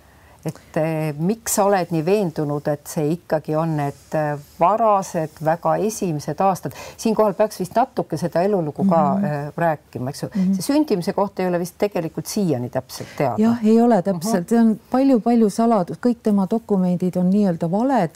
et 0.45 0.77
eh, 0.79 1.13
miks 1.15 1.55
sa 1.57 1.65
oled 1.69 1.91
nii 1.93 2.03
veendunud, 2.05 2.67
et 2.71 2.89
see 2.89 3.13
ikkagi 3.15 3.55
on 3.59 3.77
need 3.79 4.17
eh, 4.19 4.33
varased, 4.59 5.39
väga 5.45 5.77
esimesed 5.87 6.41
aastad, 6.43 6.75
siinkohal 6.99 7.35
peaks 7.37 7.61
vist 7.61 7.77
natuke 7.79 8.19
seda 8.19 8.43
elulugu 8.43 8.83
ka 8.89 9.01
mm 9.13 9.23
-hmm. 9.23 9.51
rääkima, 9.57 10.09
eks 10.09 10.23
ju 10.23 10.29
mm. 10.29 10.41
-hmm. 10.41 10.55
see 10.55 10.67
sündimise 10.73 11.13
kohta 11.13 11.43
ei 11.43 11.49
ole 11.49 11.59
vist 11.59 11.77
tegelikult 11.77 12.27
siiani 12.27 12.69
täpselt 12.69 13.15
teada. 13.17 13.35
jah, 13.37 13.65
ei 13.65 13.81
ole 13.81 14.01
täpselt 14.01 14.33
uh, 14.33 14.45
-huh. 14.45 14.49
see 14.49 14.59
on 14.59 14.79
palju-palju 14.91 15.49
saladus, 15.49 15.97
kõik 15.97 16.19
tema 16.23 16.47
dokumendid 16.49 17.15
on 17.15 17.29
nii-öelda 17.29 17.71
valed. 17.71 18.15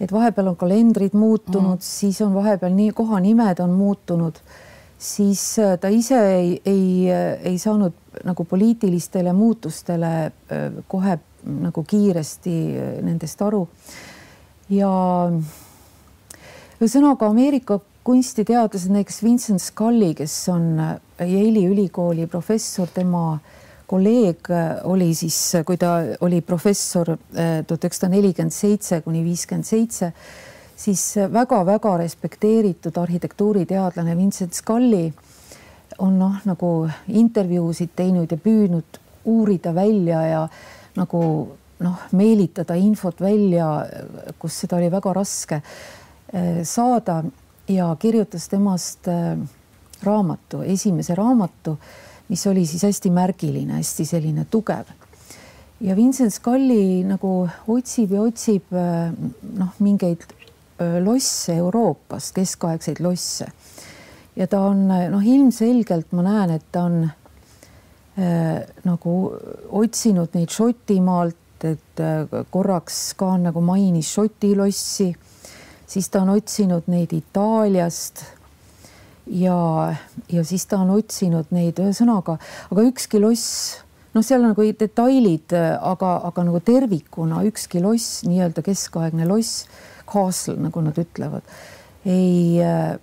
et 0.00 0.12
vahepeal 0.12 0.46
on 0.46 0.56
kalendrid 0.56 1.12
muutunud 1.12 1.62
mm, 1.62 1.74
-hmm. 1.74 1.98
siis 2.00 2.20
on 2.20 2.34
vahepeal 2.34 2.72
nii 2.72 2.92
kohanimed 2.92 3.58
on 3.60 3.70
muutunud 3.70 4.38
siis 4.98 5.56
ta 5.80 5.88
ise 5.88 6.34
ei, 6.34 6.62
ei, 6.64 7.10
ei 7.42 7.58
saanud 7.58 7.92
nagu 8.24 8.44
poliitilistele 8.44 9.32
muutustele 9.32 10.32
kohe 10.88 11.18
nagu 11.44 11.84
kiiresti 11.84 12.56
nendest 13.04 13.42
aru. 13.42 13.66
ja 14.70 14.90
ühesõnaga 16.80 17.28
Ameerika 17.28 17.80
kunstiteadlased, 18.04 18.90
näiteks 18.90 19.22
Vincent 19.22 19.62
Scully, 19.62 20.14
kes 20.14 20.34
on 20.48 20.78
Yale'i 21.20 21.66
ülikooli 21.68 22.26
professor, 22.26 22.88
tema 22.88 23.38
kolleeg 23.90 24.48
oli 24.86 25.10
siis, 25.14 25.36
kui 25.66 25.76
ta 25.76 25.96
oli 26.20 26.40
professor 26.40 27.16
tuhat 27.16 27.84
üheksasada 27.84 28.12
nelikümmend 28.14 28.54
seitse 28.54 29.00
kuni 29.02 29.24
viiskümmend 29.26 29.66
seitse 29.66 30.12
siis 30.80 31.14
väga-väga 31.32 31.96
respekteeritud 32.00 32.96
arhitektuuriteadlane 32.96 34.16
Vincent 34.16 34.54
Scully 34.54 35.12
on 35.98 36.18
noh, 36.18 36.38
nagu 36.48 36.70
intervjuusid 37.08 37.92
teinud 37.96 38.30
ja 38.32 38.38
püüdnud 38.40 39.00
uurida 39.28 39.74
välja 39.76 40.22
ja 40.24 40.42
nagu 40.96 41.22
noh, 41.80 42.06
meelitada 42.16 42.76
infot 42.78 43.20
välja, 43.20 43.68
kus 44.38 44.62
seda 44.64 44.78
oli 44.78 44.90
väga 44.92 45.14
raske 45.16 45.60
eh, 46.32 46.62
saada 46.64 47.22
ja 47.70 47.90
kirjutas 48.00 48.48
temast 48.52 49.08
eh, 49.08 49.36
raamatu, 50.04 50.62
esimese 50.62 51.14
raamatu, 51.18 51.76
mis 52.30 52.46
oli 52.46 52.66
siis 52.66 52.84
hästi 52.88 53.12
märgiline, 53.14 53.78
hästi 53.80 54.06
selline 54.06 54.46
tugev. 54.50 54.92
ja 55.80 55.96
Vincent 55.96 56.34
Scully 56.34 57.04
nagu 57.08 57.48
otsib 57.68 58.12
ja 58.12 58.22
otsib 58.22 58.72
eh, 58.72 59.12
noh, 59.56 59.72
mingeid 59.78 60.26
losse 61.04 61.52
Euroopast, 61.60 62.32
keskaegseid 62.34 63.02
losse. 63.04 63.46
ja 64.36 64.46
ta 64.46 64.60
on 64.64 64.86
noh, 64.88 65.24
ilmselgelt 65.24 66.12
ma 66.16 66.22
näen, 66.24 66.54
et 66.56 66.64
ta 66.72 66.86
on 66.88 67.02
nagu 68.16 69.14
otsinud 69.80 70.34
neid 70.34 70.50
Šotimaalt, 70.52 71.64
et 71.64 72.00
äh, 72.00 72.24
korraks 72.50 73.12
ka 73.20 73.34
nagu 73.40 73.62
mainis 73.64 74.10
Šoti 74.14 74.54
lossi, 74.56 75.10
siis 75.86 76.08
ta 76.08 76.22
on 76.24 76.34
otsinud 76.34 76.88
neid 76.90 77.12
Itaaliast 77.12 78.24
ja, 79.26 79.58
ja 80.32 80.44
siis 80.44 80.66
ta 80.66 80.80
on 80.80 80.94
otsinud 80.96 81.52
neid, 81.54 81.78
ühesõnaga, 81.78 82.38
aga 82.72 82.86
ükski 82.88 83.20
loss 83.22 83.76
noh, 84.14 84.24
seal 84.24 84.40
on 84.40 84.50
nagu 84.54 84.64
detailid, 84.80 85.52
aga, 85.54 86.16
aga 86.30 86.46
nagu 86.48 86.62
tervikuna 86.64 87.44
ükski 87.46 87.82
loss, 87.84 88.24
nii-öelda 88.26 88.64
keskaegne 88.66 89.28
loss, 89.28 89.68
castle, 90.10 90.56
nagu 90.58 90.82
nad 90.82 90.98
ütlevad, 90.98 91.46
ei 92.08 92.58
äh, 92.64 92.96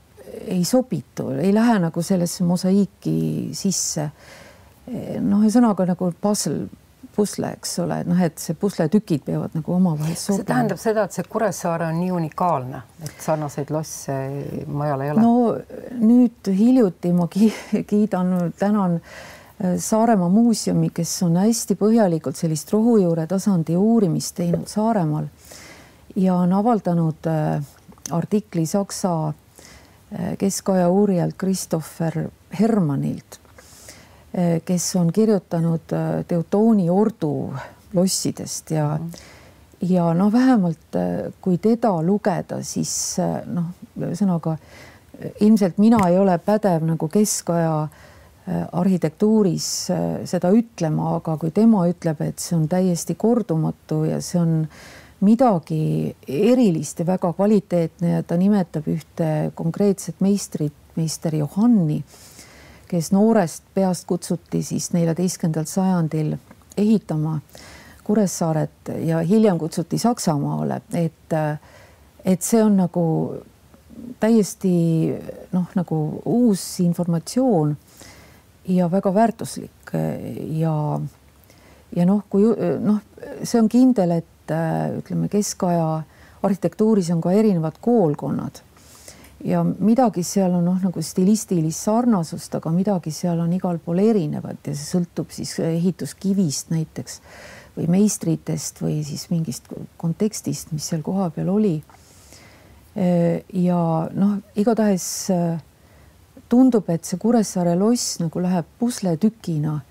ei 0.47 0.65
sobitu, 0.65 1.29
ei 1.29 1.53
lähe 1.53 1.79
nagu 1.79 2.01
sellesse 2.03 2.43
mosaiiki 2.43 3.49
sisse. 3.57 4.09
Noh, 4.87 5.43
ühesõnaga 5.43 5.87
nagu 5.89 6.11
puzzle, 6.21 6.67
pusle, 7.17 7.49
eks 7.57 7.79
ole, 7.81 8.01
noh, 8.07 8.19
et 8.21 8.37
see 8.41 8.55
pusletükid 8.57 9.23
peavad 9.25 9.55
nagu 9.57 9.73
omavahel 9.73 10.13
sobima. 10.15 10.37
see 10.37 10.49
tähendab 10.51 10.81
seda, 10.81 11.07
et 11.07 11.17
see 11.17 11.25
Kuressaare 11.29 11.87
on 11.89 11.97
nii 12.01 12.11
unikaalne, 12.13 12.83
et 13.03 13.23
sarnaseid 13.23 13.73
losse 13.73 14.17
mujal 14.69 15.05
ei 15.05 15.13
ole? 15.13 15.23
no 15.25 16.03
nüüd 16.03 16.51
hiljuti 16.59 17.13
ma 17.17 17.29
kiidan, 17.31 18.35
tänan 18.59 18.99
äh, 18.99 19.73
Saaremaa 19.81 20.29
muuseumi, 20.29 20.91
kes 20.93 21.15
on 21.25 21.39
hästi 21.41 21.77
põhjalikult 21.79 22.37
sellist 22.37 22.71
rohujuure 22.75 23.25
tasandi 23.27 23.77
uurimist 23.79 24.37
teinud 24.37 24.69
Saaremaal 24.69 25.25
ja 26.15 26.37
on 26.37 26.53
avaldanud 26.53 27.31
äh, 27.33 27.73
artikli 28.13 28.65
Saksa 28.69 29.33
keskaja 30.37 30.87
uurijalt 30.89 31.35
Christopher 31.35 32.29
Hermanilt, 32.59 33.39
äh, 33.41 33.46
kes 34.65 34.95
on 34.99 35.11
kirjutanud 35.13 35.93
äh, 35.95 36.25
Teutooni 36.27 36.89
ordu 36.89 37.53
lossidest 37.93 38.71
ja 38.71 38.97
mm. 38.97 39.11
ja 39.89 40.11
noh, 40.13 40.31
vähemalt 40.33 40.97
kui 41.41 41.57
teda 41.57 41.93
lugeda, 42.01 42.59
siis 42.63 43.17
noh, 43.45 43.71
ühesõnaga 43.99 44.57
ilmselt 45.41 45.77
mina 45.77 46.01
ei 46.09 46.17
ole 46.19 46.37
pädev 46.37 46.85
nagu 46.85 47.07
keskaja 47.07 47.87
arhitektuuris 48.71 49.65
seda 50.25 50.49
ütlema, 50.55 51.17
aga 51.17 51.33
kui 51.37 51.51
tema 51.51 51.83
ütleb, 51.89 52.21
et 52.23 52.39
see 52.39 52.55
on 52.55 52.67
täiesti 52.71 53.17
kordumatu 53.19 54.05
ja 54.07 54.21
see 54.23 54.39
on 54.39 54.53
midagi 55.19 56.15
erilist 56.27 56.99
ja 57.01 57.07
väga 57.07 57.31
kvaliteetne 57.33 58.11
ja 58.11 58.23
ta 58.23 58.37
nimetab 58.37 58.87
ühte 58.91 59.51
konkreetset 59.57 60.21
meistrit, 60.21 60.75
meister 60.97 61.35
Johanni, 61.35 62.03
kes 62.87 63.11
noorest 63.11 63.63
peast 63.73 64.07
kutsuti 64.07 64.63
siis 64.63 64.91
neljateistkümnendal 64.93 65.67
sajandil 65.69 66.35
ehitama 66.77 67.39
Kuressaaret 68.03 68.91
ja 69.03 69.19
hiljem 69.19 69.57
kutsuti 69.59 69.97
Saksamaale, 69.99 70.81
et, 70.95 71.33
et 72.25 72.41
see 72.41 72.61
on 72.63 72.77
nagu 72.79 73.03
täiesti 74.19 74.71
noh, 75.51 75.65
nagu 75.75 75.97
uus 76.25 76.63
informatsioon 76.79 77.75
ja 78.67 78.87
väga 78.91 79.13
väärtuslik. 79.13 79.91
Ja 80.55 81.01
ja 81.95 82.05
noh, 82.05 82.23
kui 82.29 82.47
noh, 82.83 83.01
see 83.43 83.59
on 83.59 83.67
kindel, 83.71 84.15
et 84.21 84.55
ütleme, 85.01 85.27
keskaja 85.31 86.03
arhitektuuris 86.43 87.11
on 87.11 87.21
ka 87.23 87.35
erinevad 87.35 87.79
koolkonnad 87.81 88.63
ja 89.45 89.63
midagi 89.63 90.23
seal 90.25 90.55
on 90.57 90.65
noh, 90.65 90.79
nagu 90.81 91.01
stilistilist 91.03 91.85
sarnasust, 91.85 92.55
aga 92.57 92.71
midagi 92.73 93.11
seal 93.13 93.39
on 93.43 93.53
igal 93.53 93.77
pool 93.83 94.01
erinevat 94.01 94.67
ja 94.67 94.73
see 94.73 94.97
sõltub 94.97 95.31
siis 95.33 95.57
ehituskivist 95.61 96.73
näiteks 96.73 97.21
või 97.77 97.87
meistritest 97.93 98.81
või 98.81 99.03
siis 99.05 99.27
mingist 99.29 99.69
kontekstist, 100.01 100.73
mis 100.73 100.87
seal 100.89 101.03
kohapeal 101.05 101.51
oli. 101.53 101.75
Äh, 102.97 103.43
ja 103.53 103.81
noh, 104.13 104.39
igatahes 104.57 105.07
äh, 105.33 105.59
tundub, 106.49 106.89
et 106.89 107.05
see 107.05 107.21
Kuressaare 107.21 107.75
loss 107.77 108.17
nagu 108.23 108.41
läheb 108.41 108.65
pusletükina 108.79 109.81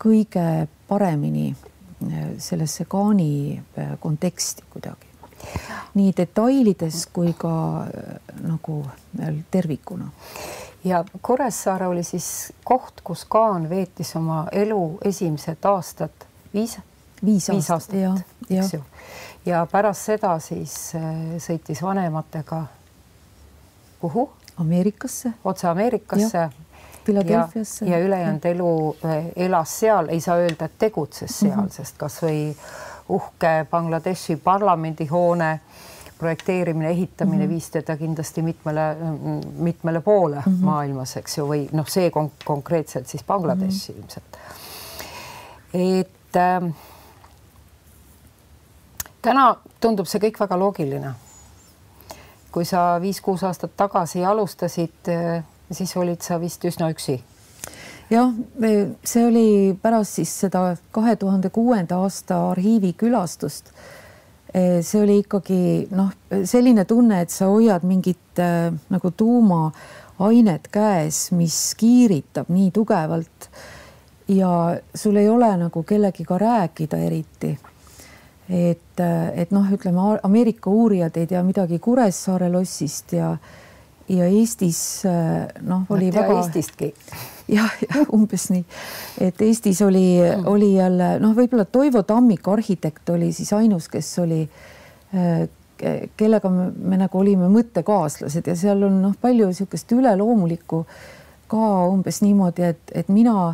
kõige 0.00 0.44
paremini 0.88 1.50
sellesse 2.38 2.86
kaani 2.88 3.60
äh, 3.76 3.92
konteksti 4.00 4.62
kuidagi. 4.70 5.09
Nii 5.94 6.12
detailides 6.16 7.06
kui 7.12 7.34
ka 7.38 7.52
äh, 7.82 8.18
nagu 8.42 8.84
äh, 9.20 9.34
tervikuna. 9.50 10.10
ja 10.84 11.04
Kuressaare 11.22 11.86
oli 11.86 12.02
siis 12.02 12.52
koht, 12.64 13.00
kus 13.04 13.24
Kaan 13.24 13.68
veetis 13.70 14.16
oma 14.16 14.46
elu 14.52 14.98
esimesed 15.04 15.64
aastad, 15.64 16.26
viis, 16.54 16.78
viis, 17.24 17.48
viis 17.50 17.70
aastat, 17.70 18.24
eks 18.50 18.74
ju. 18.74 18.82
ja 19.46 19.66
pärast 19.72 20.12
seda 20.12 20.38
siis 20.38 20.92
sõitis 21.38 21.82
vanematega 21.82 22.64
kuhu? 24.00 24.30
Ameerikasse. 24.60 25.32
otse 25.44 25.68
Ameerikasse 25.68 26.50
Philadelphiasse. 27.04 27.84
ja, 27.84 27.98
ja 27.98 28.04
ülejäänud 28.04 28.44
elu 28.44 28.96
elas 29.36 29.80
seal, 29.80 30.08
ei 30.08 30.20
saa 30.20 30.36
öelda, 30.36 30.64
et 30.64 30.78
tegutses 30.78 31.38
seal 31.38 31.56
mm, 31.56 31.66
-hmm. 31.66 31.72
sest 31.72 31.96
kasvõi 31.98 32.56
uhke 33.10 33.66
Bangladeshi 33.70 34.36
parlamendihoone 34.36 35.60
projekteerimine, 36.18 36.90
ehitamine 36.90 37.36
mm 37.36 37.42
-hmm. 37.44 37.54
viis 37.54 37.70
teda 37.70 37.96
kindlasti 37.96 38.42
mitmele, 38.42 38.96
mitmele 39.58 40.00
poole 40.00 40.36
mm 40.36 40.42
-hmm. 40.42 40.64
maailmas, 40.64 41.16
eks 41.16 41.38
ju, 41.38 41.46
või 41.48 41.68
noh, 41.72 41.88
see 41.88 42.10
kon 42.10 42.30
konkreetselt 42.44 43.06
siis 43.06 43.24
Bangladeshi 43.24 43.92
mm 43.92 43.98
-hmm. 43.98 44.02
ilmselt. 44.02 44.38
et 45.74 46.36
äh, 46.36 46.74
täna 49.22 49.56
tundub 49.80 50.06
see 50.06 50.20
kõik 50.20 50.40
väga 50.40 50.58
loogiline. 50.58 51.14
kui 52.52 52.64
sa 52.64 52.98
viis-kuus 53.00 53.44
aastat 53.44 53.70
tagasi 53.76 54.24
alustasid 54.24 55.08
äh, 55.08 55.44
siis 55.72 55.96
olid 55.96 56.22
sa 56.22 56.40
vist 56.40 56.64
üsna 56.64 56.90
üksi. 56.90 57.20
Jah, 58.10 58.32
see 59.04 59.24
oli 59.26 59.46
pärast 59.82 60.18
siis 60.20 60.32
seda 60.44 60.76
kahe 60.92 61.16
tuhande 61.16 61.50
kuuenda 61.54 62.00
aasta 62.02 62.40
arhiivi 62.50 62.92
külastust. 62.98 63.72
Eh, 64.54 64.80
see 64.82 65.02
oli 65.02 65.20
ikkagi 65.22 65.88
noh, 65.94 66.10
selline 66.44 66.84
tunne, 66.84 67.20
et 67.22 67.30
sa 67.30 67.46
hoiad 67.52 67.86
mingit 67.86 68.40
äh, 68.42 68.72
nagu 68.90 69.12
tuumaainet 69.16 70.66
käes, 70.74 71.28
mis 71.38 71.58
kiiritab 71.78 72.50
nii 72.50 72.72
tugevalt 72.74 73.50
ja 74.30 74.76
sul 74.94 75.16
ei 75.22 75.28
ole 75.28 75.52
nagu 75.56 75.82
kellegiga 75.86 76.38
rääkida 76.38 76.98
eriti 77.06 77.54
et, 78.50 79.00
äh, 79.00 79.38
et 79.38 79.50
noh, 79.54 79.66
ütleme 79.70 80.18
Ameerika 80.22 80.70
uurijad 80.70 81.16
ei 81.16 81.26
tea 81.30 81.42
midagi 81.46 81.78
Kuressaare 81.78 82.50
lossist 82.50 83.14
ja 83.14 83.36
ja 84.10 84.26
Eestis 84.26 84.80
äh, 85.08 85.46
noh, 85.66 85.86
oli 85.92 86.10
no, 86.10 86.18
väga. 86.20 86.40
Eestistki. 86.40 86.90
jah, 87.56 87.70
jah, 87.86 88.02
umbes 88.16 88.48
nii, 88.52 88.64
et 89.26 89.40
Eestis 89.46 89.82
oli 89.86 90.04
mm., 90.18 90.50
oli 90.50 90.74
jälle 90.74 91.14
noh, 91.22 91.34
võib-olla 91.36 91.66
Toivo 91.66 92.02
Tammik, 92.06 92.48
arhitekt, 92.48 93.08
oli 93.14 93.32
siis 93.36 93.52
ainus, 93.56 93.88
kes 93.92 94.12
oli, 94.22 94.42
äh, 95.14 95.46
kellega 96.16 96.50
me, 96.52 96.68
me 96.76 97.00
nagu 97.00 97.18
olime 97.18 97.48
mõttekaaslased 97.52 98.50
ja 98.52 98.58
seal 98.58 98.84
on 98.86 99.00
noh, 99.06 99.16
palju 99.20 99.48
niisugust 99.48 99.92
üleloomulikku 99.96 100.84
ka 101.50 101.70
umbes 101.90 102.20
niimoodi, 102.22 102.68
et, 102.74 102.94
et 102.94 103.08
mina 103.10 103.52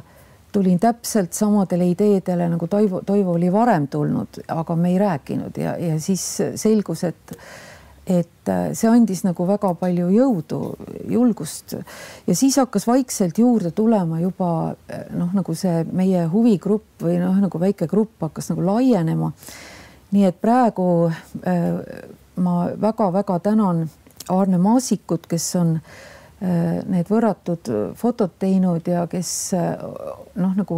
tulin 0.52 0.78
täpselt 0.80 1.36
samadele 1.36 1.90
ideedele 1.92 2.48
nagu 2.48 2.66
Toivo, 2.68 3.02
Toivo 3.06 3.36
oli 3.36 3.52
varem 3.52 3.88
tulnud, 3.92 4.40
aga 4.48 4.76
me 4.76 4.92
ei 4.92 4.98
rääkinud 5.00 5.58
ja, 5.60 5.76
ja 5.76 6.00
siis 6.00 6.24
selgus, 6.56 7.04
et 7.04 7.36
et 8.06 8.48
äh, 8.48 8.70
see 8.78 8.86
andis 8.86 9.24
nagu 9.26 9.46
väga 9.48 9.72
palju 9.80 10.06
jõudu, 10.14 10.60
julgust 11.10 11.74
ja 11.74 12.36
siis 12.38 12.54
hakkas 12.60 12.86
vaikselt 12.86 13.38
juurde 13.42 13.72
tulema 13.74 14.20
juba 14.22 14.50
äh, 14.86 15.08
noh, 15.10 15.32
nagu 15.34 15.54
see 15.58 15.82
meie 15.90 16.22
huvigrupp 16.30 17.02
või 17.02 17.18
noh, 17.18 17.34
nagu 17.42 17.60
väike 17.60 17.90
grupp 17.90 18.28
hakkas 18.28 18.52
nagu 18.52 18.62
laienema. 18.68 19.32
nii 20.14 20.24
et 20.28 20.38
praegu 20.40 21.10
äh, 21.10 22.06
ma 22.36 22.56
väga-väga 22.78 23.40
tänan 23.42 23.88
Aarne 24.30 24.58
Maasikut, 24.58 25.26
kes 25.26 25.54
on 25.56 25.78
need 26.36 27.08
võrratud 27.08 27.68
fotod 27.96 28.34
teinud 28.42 28.84
ja 28.90 29.06
kes 29.08 29.30
noh, 29.56 30.50
nagu 30.52 30.76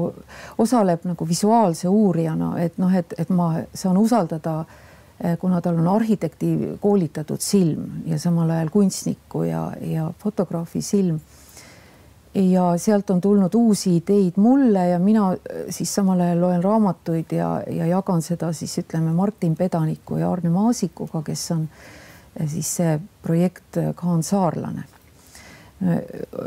osaleb 0.62 1.02
nagu 1.08 1.26
visuaalse 1.26 1.88
uurijana, 1.90 2.52
et 2.62 2.76
noh, 2.78 2.92
et, 2.94 3.16
et 3.18 3.32
ma 3.34 3.48
saan 3.74 3.98
usaldada 3.98 4.60
äh, 4.60 4.76
kuna 5.38 5.60
tal 5.60 5.78
on 5.78 5.88
arhitekti 5.88 6.78
koolitatud 6.80 7.40
silm 7.40 8.02
ja 8.06 8.18
samal 8.18 8.50
ajal 8.50 8.70
kunstniku 8.70 9.42
ja, 9.42 9.72
ja 9.80 10.12
fotograafi 10.18 10.82
silm. 10.82 11.20
ja 12.34 12.78
sealt 12.78 13.10
on 13.10 13.20
tulnud 13.20 13.54
uusi 13.54 13.96
ideid 13.96 14.36
mulle 14.36 14.88
ja 14.88 14.98
mina 14.98 15.32
eh, 15.32 15.64
siis 15.70 15.94
samal 15.94 16.20
ajal 16.20 16.40
loen 16.40 16.64
raamatuid 16.64 17.32
ja, 17.32 17.62
ja 17.66 17.86
jagan 17.86 18.22
seda 18.22 18.52
siis 18.52 18.78
ütleme 18.78 19.12
Martin 19.12 19.56
Pedaniku 19.56 20.16
ja 20.16 20.32
Arne 20.32 20.50
Maasikuga, 20.50 21.22
kes 21.22 21.50
on 21.50 21.68
eh, 22.36 22.48
siis 22.48 22.76
see 22.76 23.00
projekt 23.22 23.80
Kaan 23.94 24.22
Saarlane. 24.22 24.84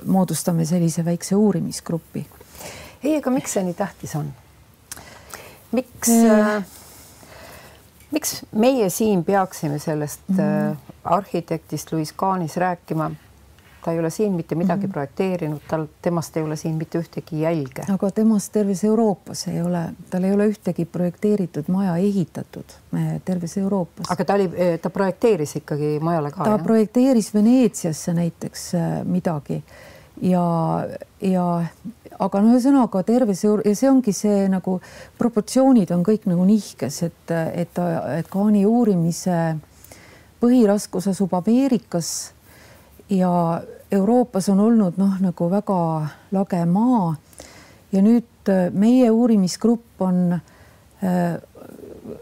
moodustame 0.05 0.65
sellise 0.65 1.05
väikse 1.05 1.35
uurimisgrupi. 1.35 2.25
ei, 3.03 3.17
aga 3.17 3.31
miks 3.31 3.53
see 3.53 3.63
nii 3.63 3.73
tähtis 3.73 4.15
on? 4.15 4.33
miks 5.71 6.09
äh 6.09 6.63
miks 8.11 8.41
meie 8.51 8.89
siin 8.89 9.23
peaksime 9.23 9.79
sellest 9.79 10.21
mm. 10.29 10.77
arhitektist 11.03 11.91
Louis 11.91 12.13
Kahnis 12.13 12.57
rääkima? 12.57 13.11
ta 13.85 13.91
ei 13.91 13.99
ole 13.99 14.09
siin 14.09 14.33
mitte 14.33 14.55
midagi 14.55 14.81
mm 14.81 14.87
-hmm. 14.87 14.91
projekteerinud, 14.91 15.59
tal, 15.67 15.85
temast 16.01 16.37
ei 16.37 16.43
ole 16.43 16.55
siin 16.55 16.75
mitte 16.75 16.99
ühtegi 16.99 17.41
jälge. 17.41 17.81
aga 17.93 18.11
temast 18.11 18.51
terves 18.51 18.83
Euroopas 18.83 19.47
ei 19.47 19.61
ole, 19.61 19.93
tal 20.09 20.23
ei 20.23 20.33
ole 20.33 20.47
ühtegi 20.47 20.85
projekteeritud 20.85 21.63
maja 21.67 21.95
ehitatud 21.97 22.65
eh, 22.93 23.21
terves 23.25 23.57
Euroopas. 23.57 24.11
aga 24.11 24.25
ta 24.25 24.33
oli, 24.33 24.51
eh, 24.55 24.79
ta 24.79 24.89
projekteeris 24.89 25.55
ikkagi 25.55 25.99
majale 25.99 26.31
ka? 26.31 26.43
ta 26.43 26.49
jah? 26.49 26.63
projekteeris 26.63 27.33
Veneetsiasse 27.33 28.13
näiteks 28.13 28.71
midagi 29.03 29.63
ja, 30.21 30.87
ja 31.21 31.63
aga 32.21 32.41
no 32.41 32.53
ühesõnaga 32.53 33.01
terves 33.07 33.43
Euro- 33.47 33.65
ja 33.65 33.73
see 33.75 33.89
ongi 33.89 34.13
see 34.13 34.45
nagu 34.51 34.77
proportsioonid 35.17 35.91
on 35.95 36.03
kõik 36.05 36.27
nagu 36.29 36.45
nihkes, 36.45 37.01
et, 37.07 37.33
et, 37.33 37.81
et 38.17 38.29
Kaani 38.29 38.65
uurimise 38.69 39.57
põhiraskus 40.41 41.09
asub 41.11 41.33
Ameerikas 41.37 42.31
ja 43.09 43.61
Euroopas 43.91 44.49
on 44.49 44.59
olnud 44.63 44.97
noh, 45.01 45.17
nagu 45.21 45.49
väga 45.51 45.81
lage 46.31 46.61
maa. 46.65 47.15
Ja 47.91 48.01
nüüd 48.01 48.49
äh, 48.49 48.69
meie 48.71 49.09
uurimisgrupp 49.11 50.01
on 50.01 50.37
äh, 50.37 51.35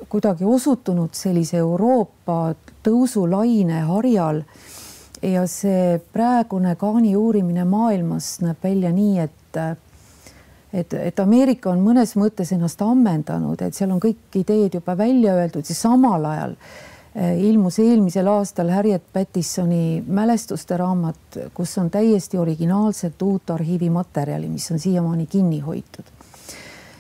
kuidagi 0.10 0.48
osutunud 0.50 1.14
sellise 1.14 1.60
Euroopa 1.62 2.56
tõusulaine 2.84 3.84
harjal. 3.86 4.42
Ja 5.22 5.44
see 5.52 6.00
praegune 6.14 6.74
kaani 6.80 7.14
uurimine 7.20 7.68
maailmas 7.68 8.38
näeb 8.42 8.64
välja 8.64 8.92
nii, 8.96 9.28
et 9.28 9.60
et, 10.74 10.94
et 10.94 11.20
Ameerika 11.20 11.72
on 11.72 11.82
mõnes 11.84 12.16
mõttes 12.16 12.54
ennast 12.54 12.82
ammendanud, 12.82 13.62
et 13.62 13.76
seal 13.76 13.92
on 13.92 14.00
kõik 14.00 14.36
ideed 14.36 14.78
juba 14.80 14.98
välja 14.98 15.34
öeldud 15.40 15.70
ja 15.70 15.76
samal 15.76 16.26
ajal 16.26 16.56
Eh, 17.16 17.40
ilmus 17.42 17.80
eelmisel 17.80 18.28
aastal 18.30 18.70
Harriet 18.70 19.04
Pattisoni 19.14 20.04
mälestuste 20.08 20.78
raamat, 20.78 21.38
kus 21.54 21.78
on 21.82 21.90
täiesti 21.90 22.38
originaalset 22.38 23.22
uut 23.22 23.50
arhiivimaterjali, 23.50 24.48
mis 24.48 24.72
on 24.72 24.80
siiamaani 24.80 25.26
kinni 25.26 25.60
hoitud. 25.60 26.06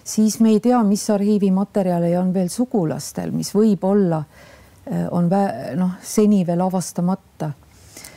siis 0.03 0.39
me 0.39 0.49
ei 0.49 0.59
tea, 0.59 0.83
mis 0.83 1.09
arhiivimaterjale 1.09 2.19
on 2.19 2.33
veel 2.33 2.49
sugulastel, 2.49 3.31
mis 3.31 3.53
võib-olla 3.55 4.23
eh, 4.87 5.05
on 5.11 5.29
noh, 5.75 5.91
seni 6.01 6.45
veel 6.45 6.61
avastamata. 6.61 7.51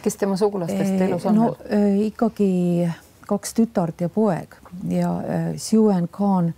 kes 0.02 0.16
tema 0.16 0.36
sugulastest 0.36 0.96
eh, 0.96 1.08
elus 1.10 1.26
on 1.26 1.36
no, 1.36 1.56
veel? 1.70 2.00
ikkagi 2.08 2.88
kaks 3.26 3.54
tütart 3.54 4.00
ja 4.00 4.08
poeg 4.08 4.56
ja 4.88 5.10
Sue 5.58 5.94
and 5.94 6.10
Khan 6.12 6.52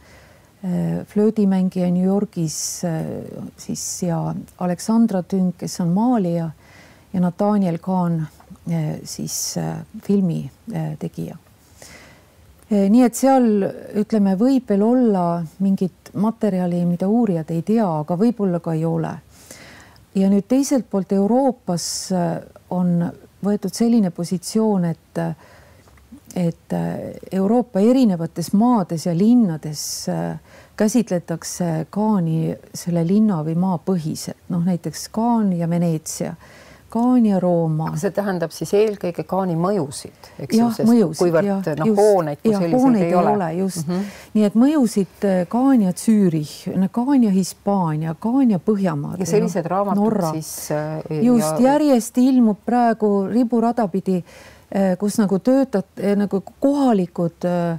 Äh, 0.64 1.04
flöödimängija 1.04 1.90
New 1.90 2.04
Yorgis 2.04 2.84
äh, 2.84 3.02
siis 3.56 4.02
ja 4.02 4.34
Aleksandra 4.58 5.22
Tünk, 5.22 5.58
kes 5.58 5.80
on 5.80 5.88
maalija 5.88 6.50
ja 7.12 7.20
Nathaniel 7.20 7.78
äh, 7.78 8.96
siis 9.04 9.56
filmi 10.02 10.50
tegija. 10.98 11.36
nii 12.70 13.02
et 13.04 13.14
seal 13.14 13.44
ütleme, 14.00 14.38
võib 14.40 14.64
veel 14.68 14.82
olla 14.82 15.44
mingit 15.60 16.10
materjali, 16.14 16.80
mida 16.88 17.08
uurijad 17.08 17.50
ei 17.50 17.60
tea, 17.62 17.84
aga 18.00 18.16
võib-olla 18.16 18.60
ka 18.60 18.72
ei 18.72 18.84
ole. 18.84 19.12
ja 20.14 20.30
nüüd 20.30 20.48
teiselt 20.48 20.88
poolt 20.90 21.12
Euroopas 21.12 22.08
on 22.70 23.04
võetud 23.44 23.74
selline 23.74 24.10
positsioon, 24.10 24.84
et 24.84 25.20
et 26.34 26.74
Euroopa 27.32 27.80
erinevates 27.80 28.52
maades 28.52 29.06
ja 29.06 29.14
linnades 29.14 30.08
äh, 30.08 30.38
käsitletakse 30.76 31.86
Kaani 31.90 32.56
selle 32.74 33.06
linna 33.06 33.42
või 33.46 33.54
maa 33.58 33.78
põhiselt, 33.78 34.40
noh 34.50 34.64
näiteks 34.66 35.08
Kaan 35.14 35.52
ja 35.54 35.68
Veneetsia, 35.70 36.34
Kaan 36.90 37.26
ja 37.26 37.40
Rooma. 37.42 37.92
see 37.98 38.10
tähendab 38.14 38.52
siis 38.54 38.72
eelkõige 38.74 39.24
Kaani 39.26 39.54
mõjusid, 39.58 40.30
eks 40.38 40.58
ju, 40.58 40.70
sest 40.74 41.18
kuivõrd 41.18 41.70
noh, 41.80 41.92
hooneid 41.98 42.42
kui 42.42 42.54
selliseid 42.54 42.98
ei 43.02 43.14
ole. 43.14 43.34
ole. 43.36 43.52
just 43.54 43.86
mm, 43.86 43.94
-hmm. 43.94 44.24
nii 44.34 44.44
et 44.44 44.54
mõjusid 44.54 45.28
äh, 45.30 45.46
Kaan 45.48 45.82
ja 45.82 45.92
Zürich, 45.92 46.88
Kaan 46.90 47.24
ja 47.24 47.30
Hispaania, 47.30 48.14
Kaan 48.14 48.50
ja 48.50 48.58
Põhjamaad. 48.58 49.20
ja 49.20 49.26
sellised 49.26 49.66
raamatud 49.66 50.02
Norra. 50.02 50.32
siis 50.32 50.70
äh,. 50.70 51.22
just 51.22 51.60
ja... 51.60 51.70
järjest 51.70 52.18
ilmub 52.18 52.58
praegu 52.66 53.26
riburada 53.30 53.88
pidi 53.88 54.16
äh,, 54.16 54.53
kus 54.98 55.18
nagu 55.18 55.38
töötad 55.38 55.86
äh, 56.02 56.16
nagu 56.18 56.42
kohalikud 56.60 57.46
äh, 57.46 57.78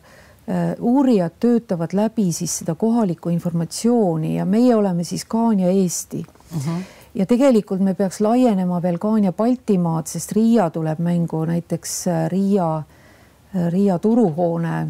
Äh, 0.49 0.75
uurijad 0.79 1.31
töötavad 1.39 1.89
läbi 1.93 2.31
siis 2.31 2.57
seda 2.57 2.75
kohalikku 2.75 3.29
informatsiooni 3.33 4.35
ja 4.35 4.43
meie 4.45 4.75
oleme 4.75 5.03
siis 5.03 5.25
Kaania 5.25 5.67
Eesti 5.67 6.19
uh. 6.19 6.57
Mhm. 6.57 6.69
-huh. 6.69 6.81
ja 7.15 7.25
tegelikult 7.25 7.81
me 7.81 7.93
peaks 7.93 8.21
laienema 8.21 8.81
veel 8.81 8.97
Kaania 8.97 9.33
Baltimaad, 9.33 10.05
sest 10.07 10.31
Riia 10.31 10.69
tuleb 10.69 10.99
mängu 10.99 11.45
näiteks 11.45 12.07
äh, 12.07 12.29
Riia, 12.29 12.77
äh, 12.77 13.71
Riia 13.71 13.99
turuhoone, 13.99 14.87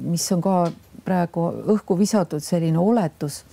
mis 0.00 0.32
on 0.32 0.40
ka 0.40 0.70
praegu 1.04 1.40
õhku 1.66 1.98
visatud 1.98 2.40
selline 2.40 2.78
oletus 2.78 3.44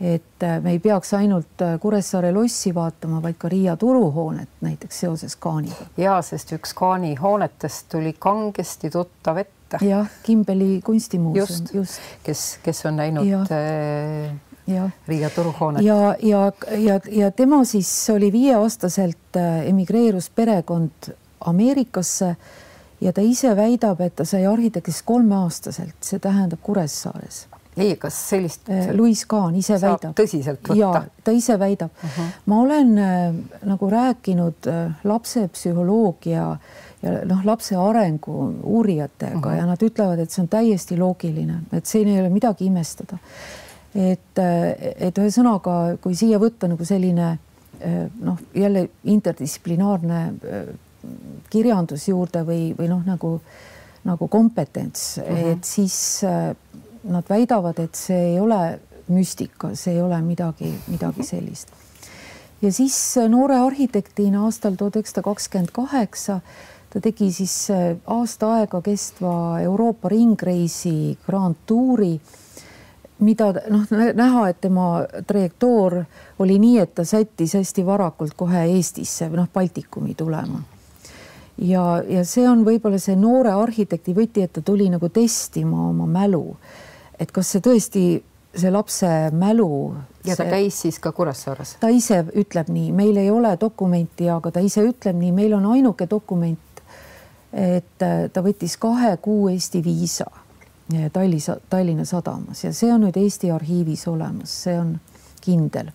et 0.00 0.44
me 0.62 0.70
ei 0.70 0.78
peaks 0.78 1.14
ainult 1.18 1.62
Kuressaare 1.80 2.32
lossi 2.32 2.74
vaatama, 2.74 3.22
vaid 3.22 3.34
ka 3.38 3.48
Riia 3.48 3.76
turuhoonet 3.76 4.48
näiteks 4.60 5.00
seoses 5.00 5.36
Kaaniga. 5.36 5.88
ja 5.96 6.20
sest 6.22 6.52
üks 6.54 6.74
Kaani 6.74 7.14
hoonetest 7.18 7.88
tuli 7.90 8.14
kangesti 8.18 8.90
tuttav 8.90 9.42
ette 9.42 9.80
jah, 9.82 10.06
Kimbeli 10.22 10.80
kunstimuuseum, 10.84 11.48
just, 11.48 11.74
just., 11.74 12.00
kes, 12.22 12.58
kes 12.62 12.86
on 12.86 12.96
näinud 12.96 13.26
ja. 13.26 13.42
äh, 13.42 14.34
ja. 14.66 14.90
Riia 15.08 15.30
turuhoonet. 15.30 15.82
ja, 15.82 16.14
ja, 16.22 16.52
ja, 16.76 17.00
ja 17.10 17.30
tema 17.30 17.64
siis 17.64 18.10
oli 18.10 18.32
viieaastaselt 18.32 19.36
äh, 19.36 19.66
emigreerus 19.66 20.30
perekond 20.30 21.12
Ameerikasse 21.40 22.36
ja 23.00 23.12
ta 23.12 23.20
ise 23.22 23.56
väidab, 23.56 24.00
et 24.00 24.16
ta 24.16 24.24
sai 24.24 24.46
arhitektiks 24.46 25.02
kolmeaastaselt, 25.06 25.94
see 26.02 26.18
tähendab 26.18 26.62
Kuressaares 26.62 27.46
ei, 27.78 27.96
kas 27.96 28.18
sellist? 28.28 28.68
Äh, 28.70 28.90
Louis 28.96 29.24
Kahn 29.26 29.56
ise 29.58 29.78
väidab. 29.80 30.14
tõsiselt 30.18 30.68
võtta? 30.68 31.04
ta 31.24 31.34
ise 31.34 31.58
väidab 31.58 31.90
uh. 31.90 32.10
-huh. 32.18 32.34
ma 32.46 32.60
olen 32.60 32.98
äh, 32.98 33.34
nagu 33.68 33.90
rääkinud 33.90 34.66
äh, 34.66 34.92
lapsepsühholoogia 35.04 36.50
äh, 36.52 36.58
ja 37.02 37.24
noh, 37.24 37.44
lapse 37.44 37.76
arengu 37.76 38.54
uurijatega 38.62 39.38
uh 39.38 39.42
-huh. 39.42 39.56
ja 39.56 39.66
nad 39.66 39.82
ütlevad, 39.82 40.18
et 40.18 40.30
see 40.30 40.42
on 40.42 40.48
täiesti 40.48 40.98
loogiline, 40.98 41.60
et 41.72 41.86
siin 41.86 42.08
ei 42.08 42.20
ole 42.20 42.28
midagi 42.28 42.66
imestada. 42.66 43.18
et, 43.94 44.38
et 45.00 45.18
ühesõnaga, 45.18 45.96
kui 46.00 46.14
siia 46.14 46.38
võtta 46.38 46.68
nagu 46.68 46.84
selline 46.84 47.38
noh, 48.20 48.38
jälle 48.54 48.88
interdistsiplinaarne 49.04 50.34
kirjandus 51.50 52.08
juurde 52.08 52.42
või, 52.42 52.74
või 52.78 52.88
noh, 52.88 53.02
nagu 53.06 53.40
nagu 54.04 54.28
kompetents 54.28 55.18
uh, 55.18 55.24
-huh. 55.24 55.52
et 55.52 55.64
siis 55.64 56.20
nad 57.04 57.24
väidavad, 57.28 57.78
et 57.78 57.94
see 57.94 58.34
ei 58.34 58.40
ole 58.40 58.80
müstika, 59.08 59.74
see 59.74 59.94
ei 59.94 60.02
ole 60.02 60.20
midagi, 60.22 60.72
midagi 60.88 61.22
sellist. 61.24 61.68
ja 62.62 62.72
siis 62.72 62.96
noore 63.28 63.56
arhitektina 63.56 64.44
aastal 64.44 64.74
tuhat 64.74 64.96
üheksasada 64.96 65.22
kakskümmend 65.22 65.70
kaheksa 65.72 66.40
ta 66.92 67.00
tegi 67.00 67.30
siis 67.32 67.70
äh, 67.70 67.96
aasta 68.06 68.52
aega 68.58 68.80
kestva 68.82 69.60
Euroopa 69.60 70.08
ringreisi 70.08 71.18
Grand 71.26 71.56
Touri, 71.66 72.14
mida 73.18 73.50
noh, 73.70 73.84
näha, 74.14 74.48
et 74.48 74.60
tema 74.60 74.88
trajektoor 75.26 76.02
oli 76.38 76.58
nii, 76.62 76.78
et 76.82 76.94
ta 76.94 77.04
sättis 77.04 77.56
hästi 77.58 77.84
varakult 77.86 78.36
kohe 78.38 78.64
Eestisse 78.72 79.28
noh, 79.28 79.48
Baltikumi 79.54 80.14
tulema. 80.14 80.62
ja, 81.58 82.02
ja 82.08 82.24
see 82.24 82.48
on 82.48 82.64
võib-olla 82.64 83.00
see 83.02 83.16
noore 83.18 83.52
arhitekti 83.52 84.14
võti, 84.14 84.46
et 84.46 84.52
ta 84.52 84.62
tuli 84.62 84.88
nagu 84.90 85.08
testima 85.08 85.88
oma 85.90 86.06
mälu, 86.06 86.56
et 87.18 87.32
kas 87.32 87.54
see 87.54 87.64
tõesti 87.64 88.04
see 88.54 88.70
lapse 88.70 89.30
mälu. 89.32 89.94
ja 90.24 90.36
ta 90.36 90.42
see, 90.42 90.50
käis 90.50 90.80
siis 90.82 90.98
ka 90.98 91.12
Kuressaares? 91.12 91.76
ta 91.80 91.90
ise 91.92 92.22
ütleb 92.34 92.70
nii, 92.72 92.92
meil 92.92 93.16
ei 93.20 93.30
ole 93.30 93.54
dokumenti, 93.60 94.28
aga 94.30 94.52
ta 94.54 94.60
ise 94.64 94.84
ütleb 94.86 95.18
nii, 95.18 95.32
meil 95.32 95.54
on 95.58 95.66
ainuke 95.74 96.08
dokument, 96.10 96.82
et 97.52 98.04
äh, 98.04 98.28
ta 98.32 98.44
võttis 98.44 98.78
kahe 98.80 99.16
kuu 99.22 99.48
Eesti 99.52 99.82
viisa 99.84 100.26
äh, 100.94 101.10
Tallis, 101.12 101.50
Tallinna 101.70 102.04
sadamas 102.08 102.64
ja 102.64 102.72
see 102.72 102.92
on 102.92 103.06
nüüd 103.06 103.20
Eesti 103.20 103.52
arhiivis 103.52 104.06
olemas, 104.08 104.54
see 104.64 104.78
on 104.80 104.96
kindel. 105.44 105.92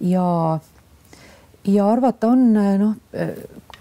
ja, 0.00 0.58
ja 1.64 1.90
arvata 1.90 2.32
on 2.34 2.48
äh, 2.56 2.74
noh, 2.78 2.96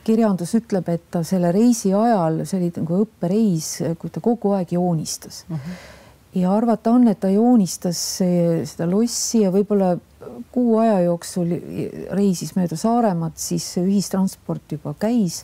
kirjandus 0.03 0.51
ütleb, 0.57 0.89
et 0.91 1.05
ta 1.11 1.21
selle 1.23 1.51
reisi 1.55 1.93
ajal, 1.95 2.43
see 2.43 2.59
oli 2.59 2.71
nagu 2.75 3.03
õppereis, 3.05 3.75
kui 3.99 4.11
ta 4.11 4.23
kogu 4.23 4.57
aeg 4.57 4.73
joonistas 4.75 5.45
uh. 5.49 5.57
-huh. 5.57 5.91
Ja 6.35 6.53
arvata 6.53 6.91
on, 6.91 7.07
et 7.07 7.19
ta 7.19 7.29
joonistas 7.29 7.99
seda 8.17 8.87
lossi 8.89 9.43
ja 9.43 9.51
võib-olla 9.53 9.93
kuu 10.51 10.77
aja 10.81 10.99
jooksul 11.05 11.51
reisis 12.15 12.55
mööda 12.57 12.77
Saaremaad, 12.79 13.35
siis 13.37 13.67
ühistransport 13.81 14.77
juba 14.77 14.95
käis 14.99 15.43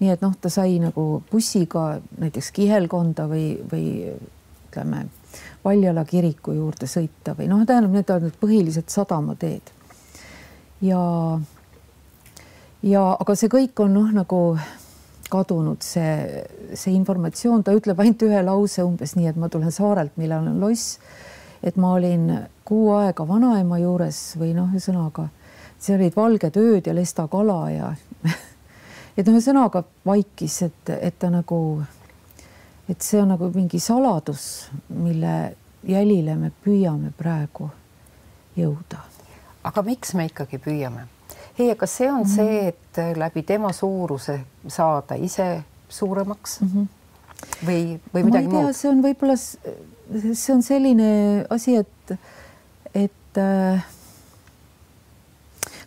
nii 0.00 0.12
et 0.14 0.22
noh, 0.24 0.34
ta 0.40 0.50
sai 0.52 0.78
nagu 0.80 1.22
bussiga 1.30 2.00
näiteks 2.20 2.50
kihelkonda 2.56 3.28
või, 3.30 3.46
või 3.70 3.86
ütleme, 4.68 5.06
Valjala 5.64 6.06
kiriku 6.08 6.54
juurde 6.56 6.88
sõita 6.88 7.36
või 7.38 7.46
noh, 7.50 7.60
tähendab, 7.68 7.92
need 7.94 8.10
on 8.10 8.24
need 8.26 8.38
põhilised 8.40 8.88
sadamateed. 8.90 9.70
ja, 10.82 11.00
ja 12.82 13.02
aga 13.12 13.36
see 13.36 13.52
kõik 13.52 13.84
on 13.84 13.92
noh, 13.94 14.08
nagu 14.16 14.40
kadunud 15.30 15.82
see, 15.84 16.44
see 16.74 16.94
informatsioon, 16.98 17.64
ta 17.64 17.74
ütleb 17.76 18.00
ainult 18.02 18.22
ühe 18.26 18.42
lause 18.44 18.84
umbes 18.86 19.16
nii, 19.16 19.30
et 19.30 19.38
ma 19.40 19.48
tulen 19.52 19.72
saarelt, 19.74 20.16
millal 20.20 20.48
on 20.50 20.60
loss. 20.60 20.98
et 21.62 21.76
ma 21.76 21.92
olin 21.92 22.30
kuu 22.64 22.94
aega 22.96 23.26
vanaema 23.28 23.78
juures 23.78 24.18
või 24.40 24.54
noh, 24.56 24.70
ühesõnaga 24.72 25.28
seal 25.80 26.00
olid 26.00 26.16
valged 26.16 26.56
ööd 26.60 26.88
ja 26.88 26.94
lestakala 26.96 27.58
ja 27.72 27.90
et 29.16 29.26
noh, 29.26 29.36
ühesõnaga 29.36 29.84
vaikis, 30.06 30.60
et, 30.68 30.92
et 31.00 31.18
ta 31.18 31.30
nagu, 31.32 31.60
et 32.88 33.00
see 33.04 33.20
on 33.20 33.32
nagu 33.34 33.50
mingi 33.54 33.80
saladus, 33.80 34.70
mille 34.88 35.54
jälile 35.86 36.36
me 36.36 36.52
püüame 36.64 37.12
praegu 37.16 37.70
jõuda. 38.56 39.00
aga 39.64 39.82
miks 39.86 40.14
me 40.14 40.28
ikkagi 40.28 40.60
püüame? 40.60 41.06
Heie, 41.58 41.74
kas 41.76 41.96
see 41.96 42.10
on 42.10 42.22
mm 42.22 42.24
-hmm. 42.24 42.34
see, 42.36 42.68
et 42.68 43.16
läbi 43.16 43.42
tema 43.42 43.72
suuruse 43.72 44.40
saada 44.68 45.14
ise 45.14 45.62
suuremaks 45.88 46.60
mm 46.60 46.68
-hmm. 46.68 46.86
või, 47.66 48.00
või 48.14 48.24
midagi 48.24 48.48
muud? 48.48 48.72
see 48.72 48.90
on 48.90 49.02
võib-olla, 49.02 49.36
see 49.36 50.54
on 50.54 50.62
selline 50.62 51.46
asi, 51.50 51.76
et, 51.76 52.18
et 52.94 53.38
äh, 53.38 53.84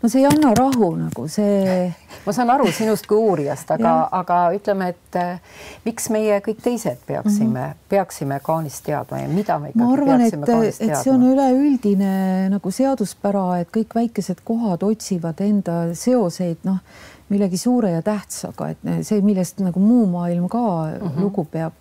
no 0.04 0.10
see 0.10 0.20
ei 0.20 0.28
anna 0.28 0.52
rahu 0.58 0.90
nagu 1.00 1.28
see. 1.32 1.94
ma 2.26 2.34
saan 2.36 2.52
aru 2.54 2.68
sinust 2.76 3.08
kui 3.08 3.18
uurijast, 3.18 3.72
aga, 3.72 3.94
aga 4.12 4.40
ütleme, 4.56 4.90
et 4.94 5.18
äh, 5.20 5.62
miks 5.86 6.10
meie 6.14 6.40
kõik 6.44 6.60
teised 6.64 7.00
peaksime 7.08 7.48
mm, 7.48 7.72
-hmm. 7.72 7.82
peaksime 7.90 8.40
kaanist 8.44 8.84
teadma 8.84 9.22
ja 9.24 9.28
mida 9.32 9.60
me 9.60 9.72
ma 9.76 9.92
arvan, 9.94 10.22
et, 10.22 10.36
et 10.70 10.96
see 11.00 11.12
on 11.12 11.24
üleüldine 11.32 12.50
nagu 12.52 12.72
seaduspära, 12.72 13.48
et 13.64 13.72
kõik 13.72 13.96
väikesed 13.96 14.44
kohad 14.44 14.84
otsivad 14.84 15.40
enda 15.40 15.78
seoseid, 15.96 16.64
noh, 16.64 16.84
millegi 17.30 17.58
suure 17.58 17.92
ja 17.92 18.02
tähtsaga, 18.02 18.70
et 18.76 19.06
see, 19.08 19.22
millest 19.22 19.64
nagu 19.64 19.80
muu 19.80 20.06
maailm 20.08 20.50
ka 20.50 20.60
mm 20.60 21.08
-hmm. 21.08 21.22
lugu 21.22 21.46
peab 21.46 21.74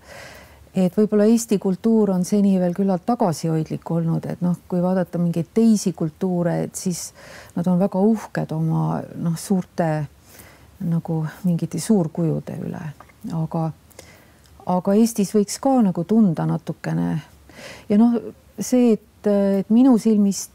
et 0.75 0.97
võib-olla 0.97 1.27
Eesti 1.29 1.59
kultuur 1.61 2.15
on 2.15 2.25
seni 2.25 2.55
veel 2.61 2.75
küllalt 2.77 3.05
tagasihoidlik 3.07 3.91
olnud, 3.91 4.27
et 4.31 4.41
noh, 4.45 4.57
kui 4.69 4.81
vaadata 4.83 5.21
mingeid 5.21 5.53
teisi 5.55 5.93
kultuure, 5.93 6.63
et 6.65 6.77
siis 6.77 7.11
nad 7.57 7.69
on 7.69 7.81
väga 7.81 8.01
uhked 8.01 8.55
oma 8.57 9.03
noh, 9.21 9.37
suurte 9.39 9.91
nagu 10.83 11.21
mingite 11.45 11.79
suurkujude 11.81 12.57
üle, 12.65 12.83
aga 13.39 13.69
aga 14.73 14.95
Eestis 14.95 15.33
võiks 15.35 15.59
ka 15.63 15.75
nagu 15.83 16.05
tunda 16.07 16.47
natukene. 16.47 17.17
Ja 17.91 17.99
noh, 17.99 18.15
see, 18.59 18.95
et, 18.97 19.29
et 19.29 19.71
minu 19.75 19.97
silmist 19.99 20.53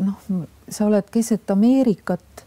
noh, 0.00 0.18
sa 0.68 0.86
oled 0.88 1.08
keset 1.12 1.50
Ameerikat 1.50 2.44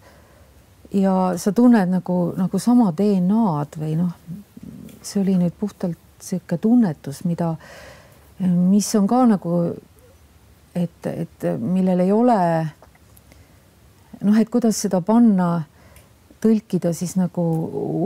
ja 0.95 1.34
sa 1.38 1.54
tunned 1.56 1.91
nagu, 1.91 2.17
nagu 2.38 2.62
sama 2.62 2.91
DNA-d 2.95 3.80
või 3.82 3.95
noh, 4.00 4.13
see 5.02 5.21
oli 5.23 5.38
nüüd 5.41 5.56
puhtalt 5.60 6.00
sihuke 6.23 6.58
tunnetus, 6.62 7.23
mida, 7.25 7.53
mis 8.39 8.89
on 8.95 9.08
ka 9.08 9.23
nagu, 9.30 9.62
et, 10.75 11.10
et 11.12 11.47
millel 11.60 12.06
ei 12.06 12.12
ole 12.12 12.41
noh, 14.21 14.38
et 14.38 14.49
kuidas 14.49 14.80
seda 14.86 15.01
panna, 15.06 15.65
tõlkida 16.41 16.91
siis 16.93 17.15
nagu 17.17 17.43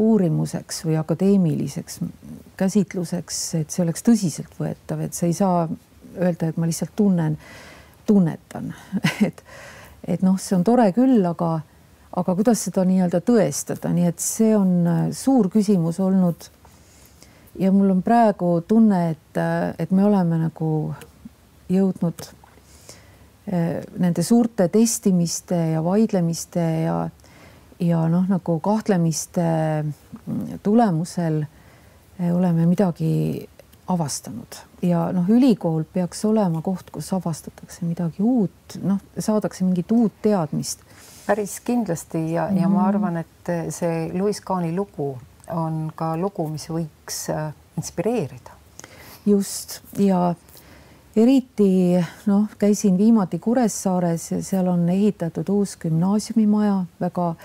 uurimuseks 0.05 0.85
või 0.87 0.95
akadeemiliseks 1.01 1.99
käsitluseks, 2.59 3.39
et 3.59 3.73
see 3.73 3.83
oleks 3.83 4.05
tõsiseltvõetav, 4.07 5.03
et 5.03 5.17
sa 5.17 5.27
ei 5.27 5.35
saa 5.35 5.65
öelda, 6.15 6.51
et 6.51 6.59
ma 6.59 6.69
lihtsalt 6.69 6.95
tunnen, 6.95 7.35
tunnetan, 8.07 8.71
et, 9.27 9.43
et 10.07 10.23
noh, 10.25 10.39
see 10.39 10.55
on 10.57 10.63
tore 10.67 10.87
küll, 10.95 11.19
aga, 11.27 11.57
aga 12.17 12.37
kuidas 12.39 12.63
seda 12.67 12.85
nii-öelda 12.87 13.21
tõestada, 13.27 13.91
nii 13.95 14.09
et 14.11 14.23
see 14.23 14.55
on 14.55 15.11
suur 15.15 15.51
küsimus 15.51 15.99
olnud 16.03 16.49
ja 17.59 17.71
mul 17.71 17.89
on 17.89 18.01
praegu 18.03 18.61
tunne, 18.67 19.09
et, 19.09 19.39
et 19.79 19.91
me 19.91 20.05
oleme 20.05 20.37
nagu 20.45 20.93
jõudnud 21.71 22.27
eh, 23.51 23.81
nende 23.99 24.23
suurte 24.23 24.67
testimiste 24.71 25.57
ja 25.73 25.83
vaidlemiste 25.83 26.65
ja, 26.85 26.97
ja 27.79 28.03
noh, 28.11 28.27
nagu 28.29 28.59
kahtlemiste 28.63 29.47
mm, 29.83 30.59
tulemusel 30.63 31.41
eh, 31.43 32.29
oleme 32.33 32.67
midagi 32.69 33.13
avastanud 33.91 34.61
ja 34.85 35.09
noh, 35.15 35.27
ülikool 35.29 35.83
peaks 35.93 36.23
olema 36.25 36.61
koht, 36.65 36.91
kus 36.93 37.11
avastatakse 37.13 37.85
midagi 37.85 38.23
uut, 38.23 38.77
noh, 38.83 39.01
saadakse 39.19 39.65
mingit 39.67 39.91
uut 39.91 40.21
teadmist. 40.23 40.85
päris 41.27 41.59
kindlasti 41.59 42.31
ja 42.31 42.47
mm, 42.47 42.55
-hmm. 42.55 42.61
ja 42.61 42.69
ma 42.69 42.79
mhm. 42.79 42.87
arvan, 42.87 43.17
et 43.17 43.51
see 43.69 44.09
Louis 44.13 44.41
Kahni 44.41 44.75
lugu 44.75 45.17
on 45.51 45.91
ka 45.95 46.15
lugu, 46.19 46.47
mis 46.51 46.67
võiks 46.69 47.25
äh, 47.33 47.51
inspireerida. 47.77 48.57
just 49.25 49.81
ja 49.99 50.33
eriti 51.15 51.99
noh, 52.25 52.47
käisin 52.57 52.97
viimati 52.97 53.39
Kuressaares 53.39 54.31
ja 54.31 54.41
seal 54.43 54.67
on 54.67 54.89
ehitatud 54.89 55.49
uus 55.49 55.75
gümnaasiumimaja, 55.77 56.85
väga 56.99 57.35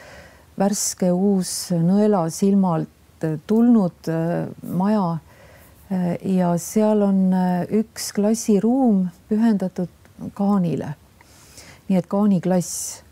värske, 0.59 1.11
uus 1.13 1.71
nõelasilmalt 1.71 3.27
tulnud 3.47 4.09
äh, 4.09 4.47
maja. 4.73 5.19
Äh, 5.93 6.17
ja 6.37 6.55
seal 6.59 7.03
on 7.03 7.35
üks 7.71 8.13
klassiruum 8.17 9.09
pühendatud 9.29 9.93
kaanile. 10.35 10.95
nii 11.89 11.99
et 12.01 12.07
kaaniklass 12.11 13.06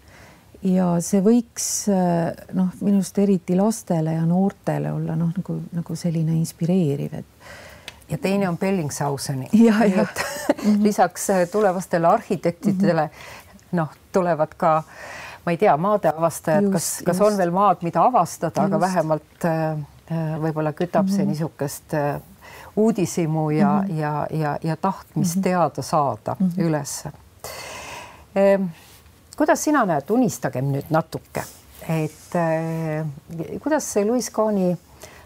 ja 0.64 0.86
see 1.04 1.20
võiks 1.20 1.66
noh, 2.52 2.70
minu 2.80 2.96
arust 2.96 3.18
eriti 3.18 3.56
lastele 3.56 4.14
ja 4.14 4.24
noortele 4.26 4.92
olla 4.92 5.16
noh, 5.16 5.32
nagu, 5.36 5.58
nagu 5.72 5.96
selline 5.96 6.38
inspireeriv, 6.38 7.14
et 7.20 7.26
ja 8.08 8.18
teine 8.18 8.48
on 8.48 8.58
Bellingshauseni. 8.58 9.48
Mhm. 10.64 10.82
lisaks 10.82 11.30
äh, 11.30 11.48
tulevastele 11.48 12.06
arhitektidele 12.06 13.10
noh, 13.72 13.88
tulevad 14.12 14.54
ka 14.56 14.82
ma 15.44 15.52
ei 15.52 15.56
tea, 15.56 15.76
maadeavastajad, 15.76 16.70
kas, 16.72 16.86
kas 17.04 17.18
just. 17.18 17.32
on 17.32 17.36
veel 17.38 17.50
maad, 17.50 17.82
mida 17.82 18.04
avastada, 18.04 18.64
aga 18.64 18.80
vähemalt 18.80 19.44
äh, 19.44 19.76
võib-olla 20.40 20.72
kütab 20.72 21.04
mm 21.04 21.10
-hmm. 21.10 21.16
see 21.16 21.24
mhm. 21.24 21.28
niisugust 21.32 21.94
äh, 21.94 22.20
uudishimu 22.76 23.50
ja 23.50 23.82
mm, 23.82 23.88
-hmm. 23.88 24.00
ja, 24.00 24.26
ja, 24.30 24.58
ja 24.62 24.76
tahtmist 24.76 25.36
mm 25.36 25.40
-hmm. 25.40 25.42
teada 25.42 25.82
saada 25.82 26.36
mm 26.38 26.48
-hmm. 26.48 26.62
ülesse 26.62 27.12
ehm, 28.34 28.64
kuidas 29.36 29.64
sina 29.64 29.84
näed, 29.88 30.10
unistagem 30.10 30.72
nüüd 30.72 30.90
natuke, 30.94 31.44
et 31.88 32.36
äh, 32.38 33.06
kuidas 33.62 33.88
see 33.92 34.04
Louis 34.06 34.30
Kahni 34.30 34.74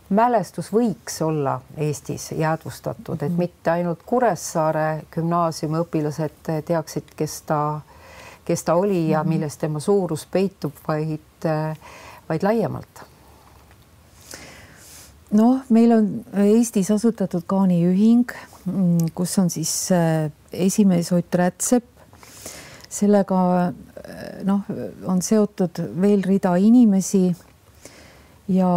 mälestus 0.09 0.71
võiks 0.73 1.21
olla 1.25 1.59
Eestis 1.77 2.31
jäädvustatud, 2.33 3.21
et 3.23 3.29
mhm. 3.29 3.39
mitte 3.39 3.71
ainult 3.71 4.03
Kuressaare 4.07 5.05
gümnaasiumi 5.15 5.83
õpilased 5.85 6.55
teaksid, 6.65 7.13
kes 7.17 7.43
ta, 7.49 7.61
kes 8.45 8.65
ta 8.65 8.79
oli 8.81 9.09
ja 9.11 9.23
mhm. 9.23 9.35
milles 9.35 9.61
tema 9.61 9.81
suurus 9.81 10.27
peitub, 10.31 10.75
vaid, 10.89 11.49
vaid 12.29 12.49
laiemalt 12.49 13.07
noh, 15.37 15.61
meil 15.75 15.93
on 15.93 16.09
Eestis 16.47 16.91
asutatud 16.95 17.45
Kaani 17.49 17.83
ühing, 17.89 18.33
mm, 18.65 19.13
kus 19.17 19.37
on 19.41 19.51
siis 19.53 19.73
äh, 19.93 20.31
esimees 20.53 21.13
Ott 21.13 21.35
Rätsep. 21.35 21.85
sellega 22.89 23.39
noh, 24.45 24.61
on 25.07 25.23
seotud 25.23 25.83
veel 26.01 26.23
rida 26.27 26.57
inimesi 26.57 27.27
ja 28.49 28.73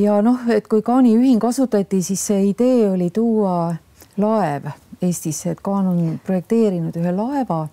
ja 0.00 0.20
noh, 0.24 0.44
et 0.48 0.68
kui 0.68 0.82
Kaani 0.82 1.14
ühing 1.18 1.44
asutati, 1.44 2.02
siis 2.02 2.22
see 2.30 2.46
idee 2.50 2.90
oli 2.90 3.10
tuua 3.14 3.74
laev 4.20 4.70
Eestisse, 5.02 5.54
et 5.54 5.60
Kaan 5.64 5.86
on 5.88 6.20
projekteerinud 6.24 6.96
ühe 7.00 7.12
laeva. 7.16 7.66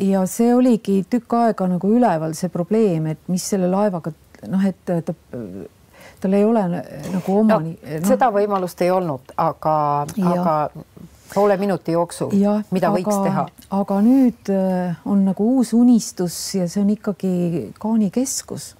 ja 0.00 0.24
see 0.26 0.54
oligi 0.54 1.04
tükk 1.10 1.34
aega 1.36 1.68
nagu 1.68 1.88
üleval 1.88 2.34
see 2.34 2.48
probleem, 2.52 3.06
et 3.12 3.28
mis 3.28 3.44
selle 3.52 3.68
laevaga 3.70 4.12
noh, 4.48 4.64
et 4.66 4.80
ta, 4.84 5.14
tal 6.20 6.36
ei 6.36 6.44
ole 6.44 6.64
nagu 6.66 7.36
omani 7.38 7.76
no,. 7.76 7.98
No, 8.00 8.08
seda 8.08 8.30
võimalust 8.34 8.80
ei 8.82 8.90
olnud, 8.90 9.32
aga, 9.36 9.74
aga 10.32 10.54
poole 11.34 11.56
minuti 11.56 11.92
jooksul, 11.92 12.32
mida 12.70 12.90
aga, 12.90 12.96
võiks 12.96 13.18
teha? 13.24 13.44
aga 13.76 13.98
nüüd 14.04 14.50
äh, 14.54 15.02
on 15.08 15.24
nagu 15.28 15.46
uus 15.56 15.72
unistus 15.76 16.36
ja 16.58 16.68
see 16.70 16.82
on 16.82 16.90
ikkagi 16.94 17.32
Kaani 17.80 18.10
keskus 18.14 18.72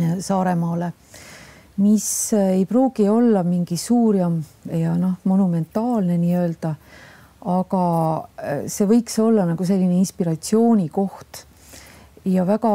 äh, 0.00 0.16
Saaremaale, 0.22 0.92
mis 1.82 2.08
äh, 2.36 2.54
ei 2.58 2.66
pruugi 2.70 3.08
olla 3.10 3.42
mingi 3.46 3.78
suur 3.80 4.20
ja, 4.20 4.30
ja 4.70 4.94
noh, 5.00 5.18
monumentaalne 5.24 6.18
nii-öelda, 6.22 6.74
aga 7.54 7.82
see 8.70 8.86
võiks 8.88 9.18
olla 9.20 9.44
nagu 9.48 9.66
selline 9.68 9.98
inspiratsioonikoht 10.00 11.42
ja 12.30 12.46
väga 12.48 12.70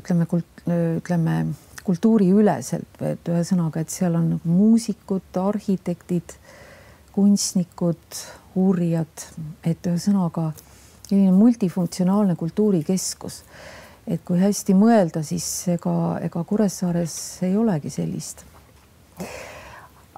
ütleme 0.00 0.26
ütleme 0.64 1.36
kultuuriüleselt, 1.84 3.02
et 3.04 3.28
ühesõnaga, 3.28 3.82
et 3.84 3.92
seal 3.92 4.16
on 4.16 4.30
nagu 4.34 4.48
muusikud, 4.48 5.26
arhitektid 5.36 6.32
kunstnikud, 7.14 8.20
uurijad, 8.54 9.26
et 9.64 9.86
ühesõnaga 9.86 10.50
selline 11.08 11.32
multifunktsionaalne 11.32 12.36
kultuurikeskus. 12.36 13.42
et 14.06 14.20
kui 14.24 14.36
hästi 14.36 14.74
mõelda, 14.76 15.22
siis 15.24 15.46
ega, 15.72 16.18
ega 16.20 16.44
Kuressaares 16.44 17.14
ei 17.42 17.56
olegi 17.56 17.90
sellist. 17.90 18.44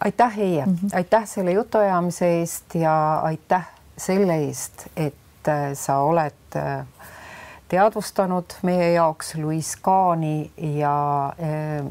aitäh, 0.04 0.36
Heie 0.36 0.66
mm, 0.66 0.78
-hmm. 0.82 0.96
aitäh 0.96 1.26
selle 1.26 1.52
jutuajamise 1.52 2.40
eest 2.40 2.74
ja 2.74 3.20
aitäh 3.22 3.68
selle 3.96 4.36
eest, 4.36 4.86
et 4.96 5.48
äh, 5.48 5.72
sa 5.74 5.98
oled 5.98 6.56
äh, 6.56 6.86
teadvustanud 7.68 8.58
meie 8.62 8.92
jaoks 8.92 9.34
Louis 9.34 9.76
Kahni 9.76 10.50
ja 10.56 11.26
äh, 11.28 11.86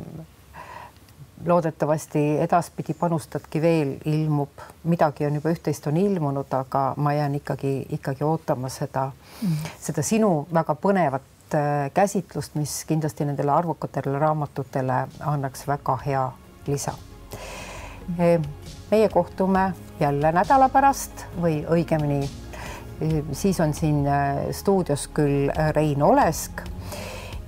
loodetavasti 1.48 2.24
edaspidi 2.40 2.94
panustadki 2.94 3.62
veel, 3.62 3.96
ilmub, 4.06 4.64
midagi 4.84 5.26
on 5.28 5.38
juba 5.40 5.54
üht-teist 5.54 5.88
on 5.90 5.98
ilmunud, 5.98 6.52
aga 6.54 6.94
ma 6.98 7.14
jään 7.14 7.36
ikkagi, 7.42 7.74
ikkagi 7.98 8.24
ootama 8.24 8.70
seda 8.70 9.10
mm, 9.42 9.72
seda 9.82 10.04
sinu 10.06 10.32
väga 10.54 10.76
põnevat 10.82 11.58
äh, 11.58 11.92
käsitlust, 11.94 12.56
mis 12.60 12.84
kindlasti 12.90 13.26
nendele 13.26 13.52
arvukatele 13.52 14.20
raamatutele 14.20 15.06
annaks 15.20 15.68
väga 15.68 15.98
hea 16.06 16.26
lisa 16.68 16.96
mm. 18.18 18.50
meie 18.92 19.10
kohtume 19.10 19.74
jälle 20.00 20.32
nädala 20.32 20.70
pärast 20.70 21.26
või 21.42 21.62
õigemini 21.72 22.24
e, 23.02 23.24
siis 23.32 23.60
on 23.60 23.74
siin 23.74 24.06
äh, 24.08 24.48
stuudios 24.52 25.08
küll 25.14 25.52
Rein 25.76 26.04
Olesk 26.04 26.66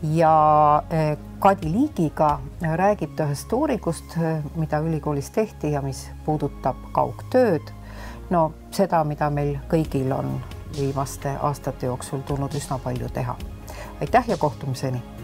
ja 0.04 0.84
eh, 0.90 1.18
Kadi 1.40 1.72
Liigiga 1.72 2.40
räägib 2.62 3.16
ta 3.16 3.28
ühest 3.30 3.54
uuringust, 3.54 4.18
eh, 4.18 4.44
mida 4.56 4.80
ülikoolis 4.80 5.30
tehti 5.30 5.72
ja 5.72 5.82
mis 5.82 6.10
puudutab 6.26 6.76
kaugtööd. 6.92 7.74
no 8.30 8.52
seda, 8.72 9.04
mida 9.04 9.30
meil 9.30 9.58
kõigil 9.72 10.12
on 10.12 10.42
viimaste 10.78 11.38
aastate 11.42 11.86
jooksul 11.86 12.20
tulnud 12.28 12.54
üsna 12.54 12.80
palju 12.80 13.10
teha. 13.10 13.36
aitäh 14.02 14.30
ja 14.30 14.38
kohtumiseni 14.38 15.17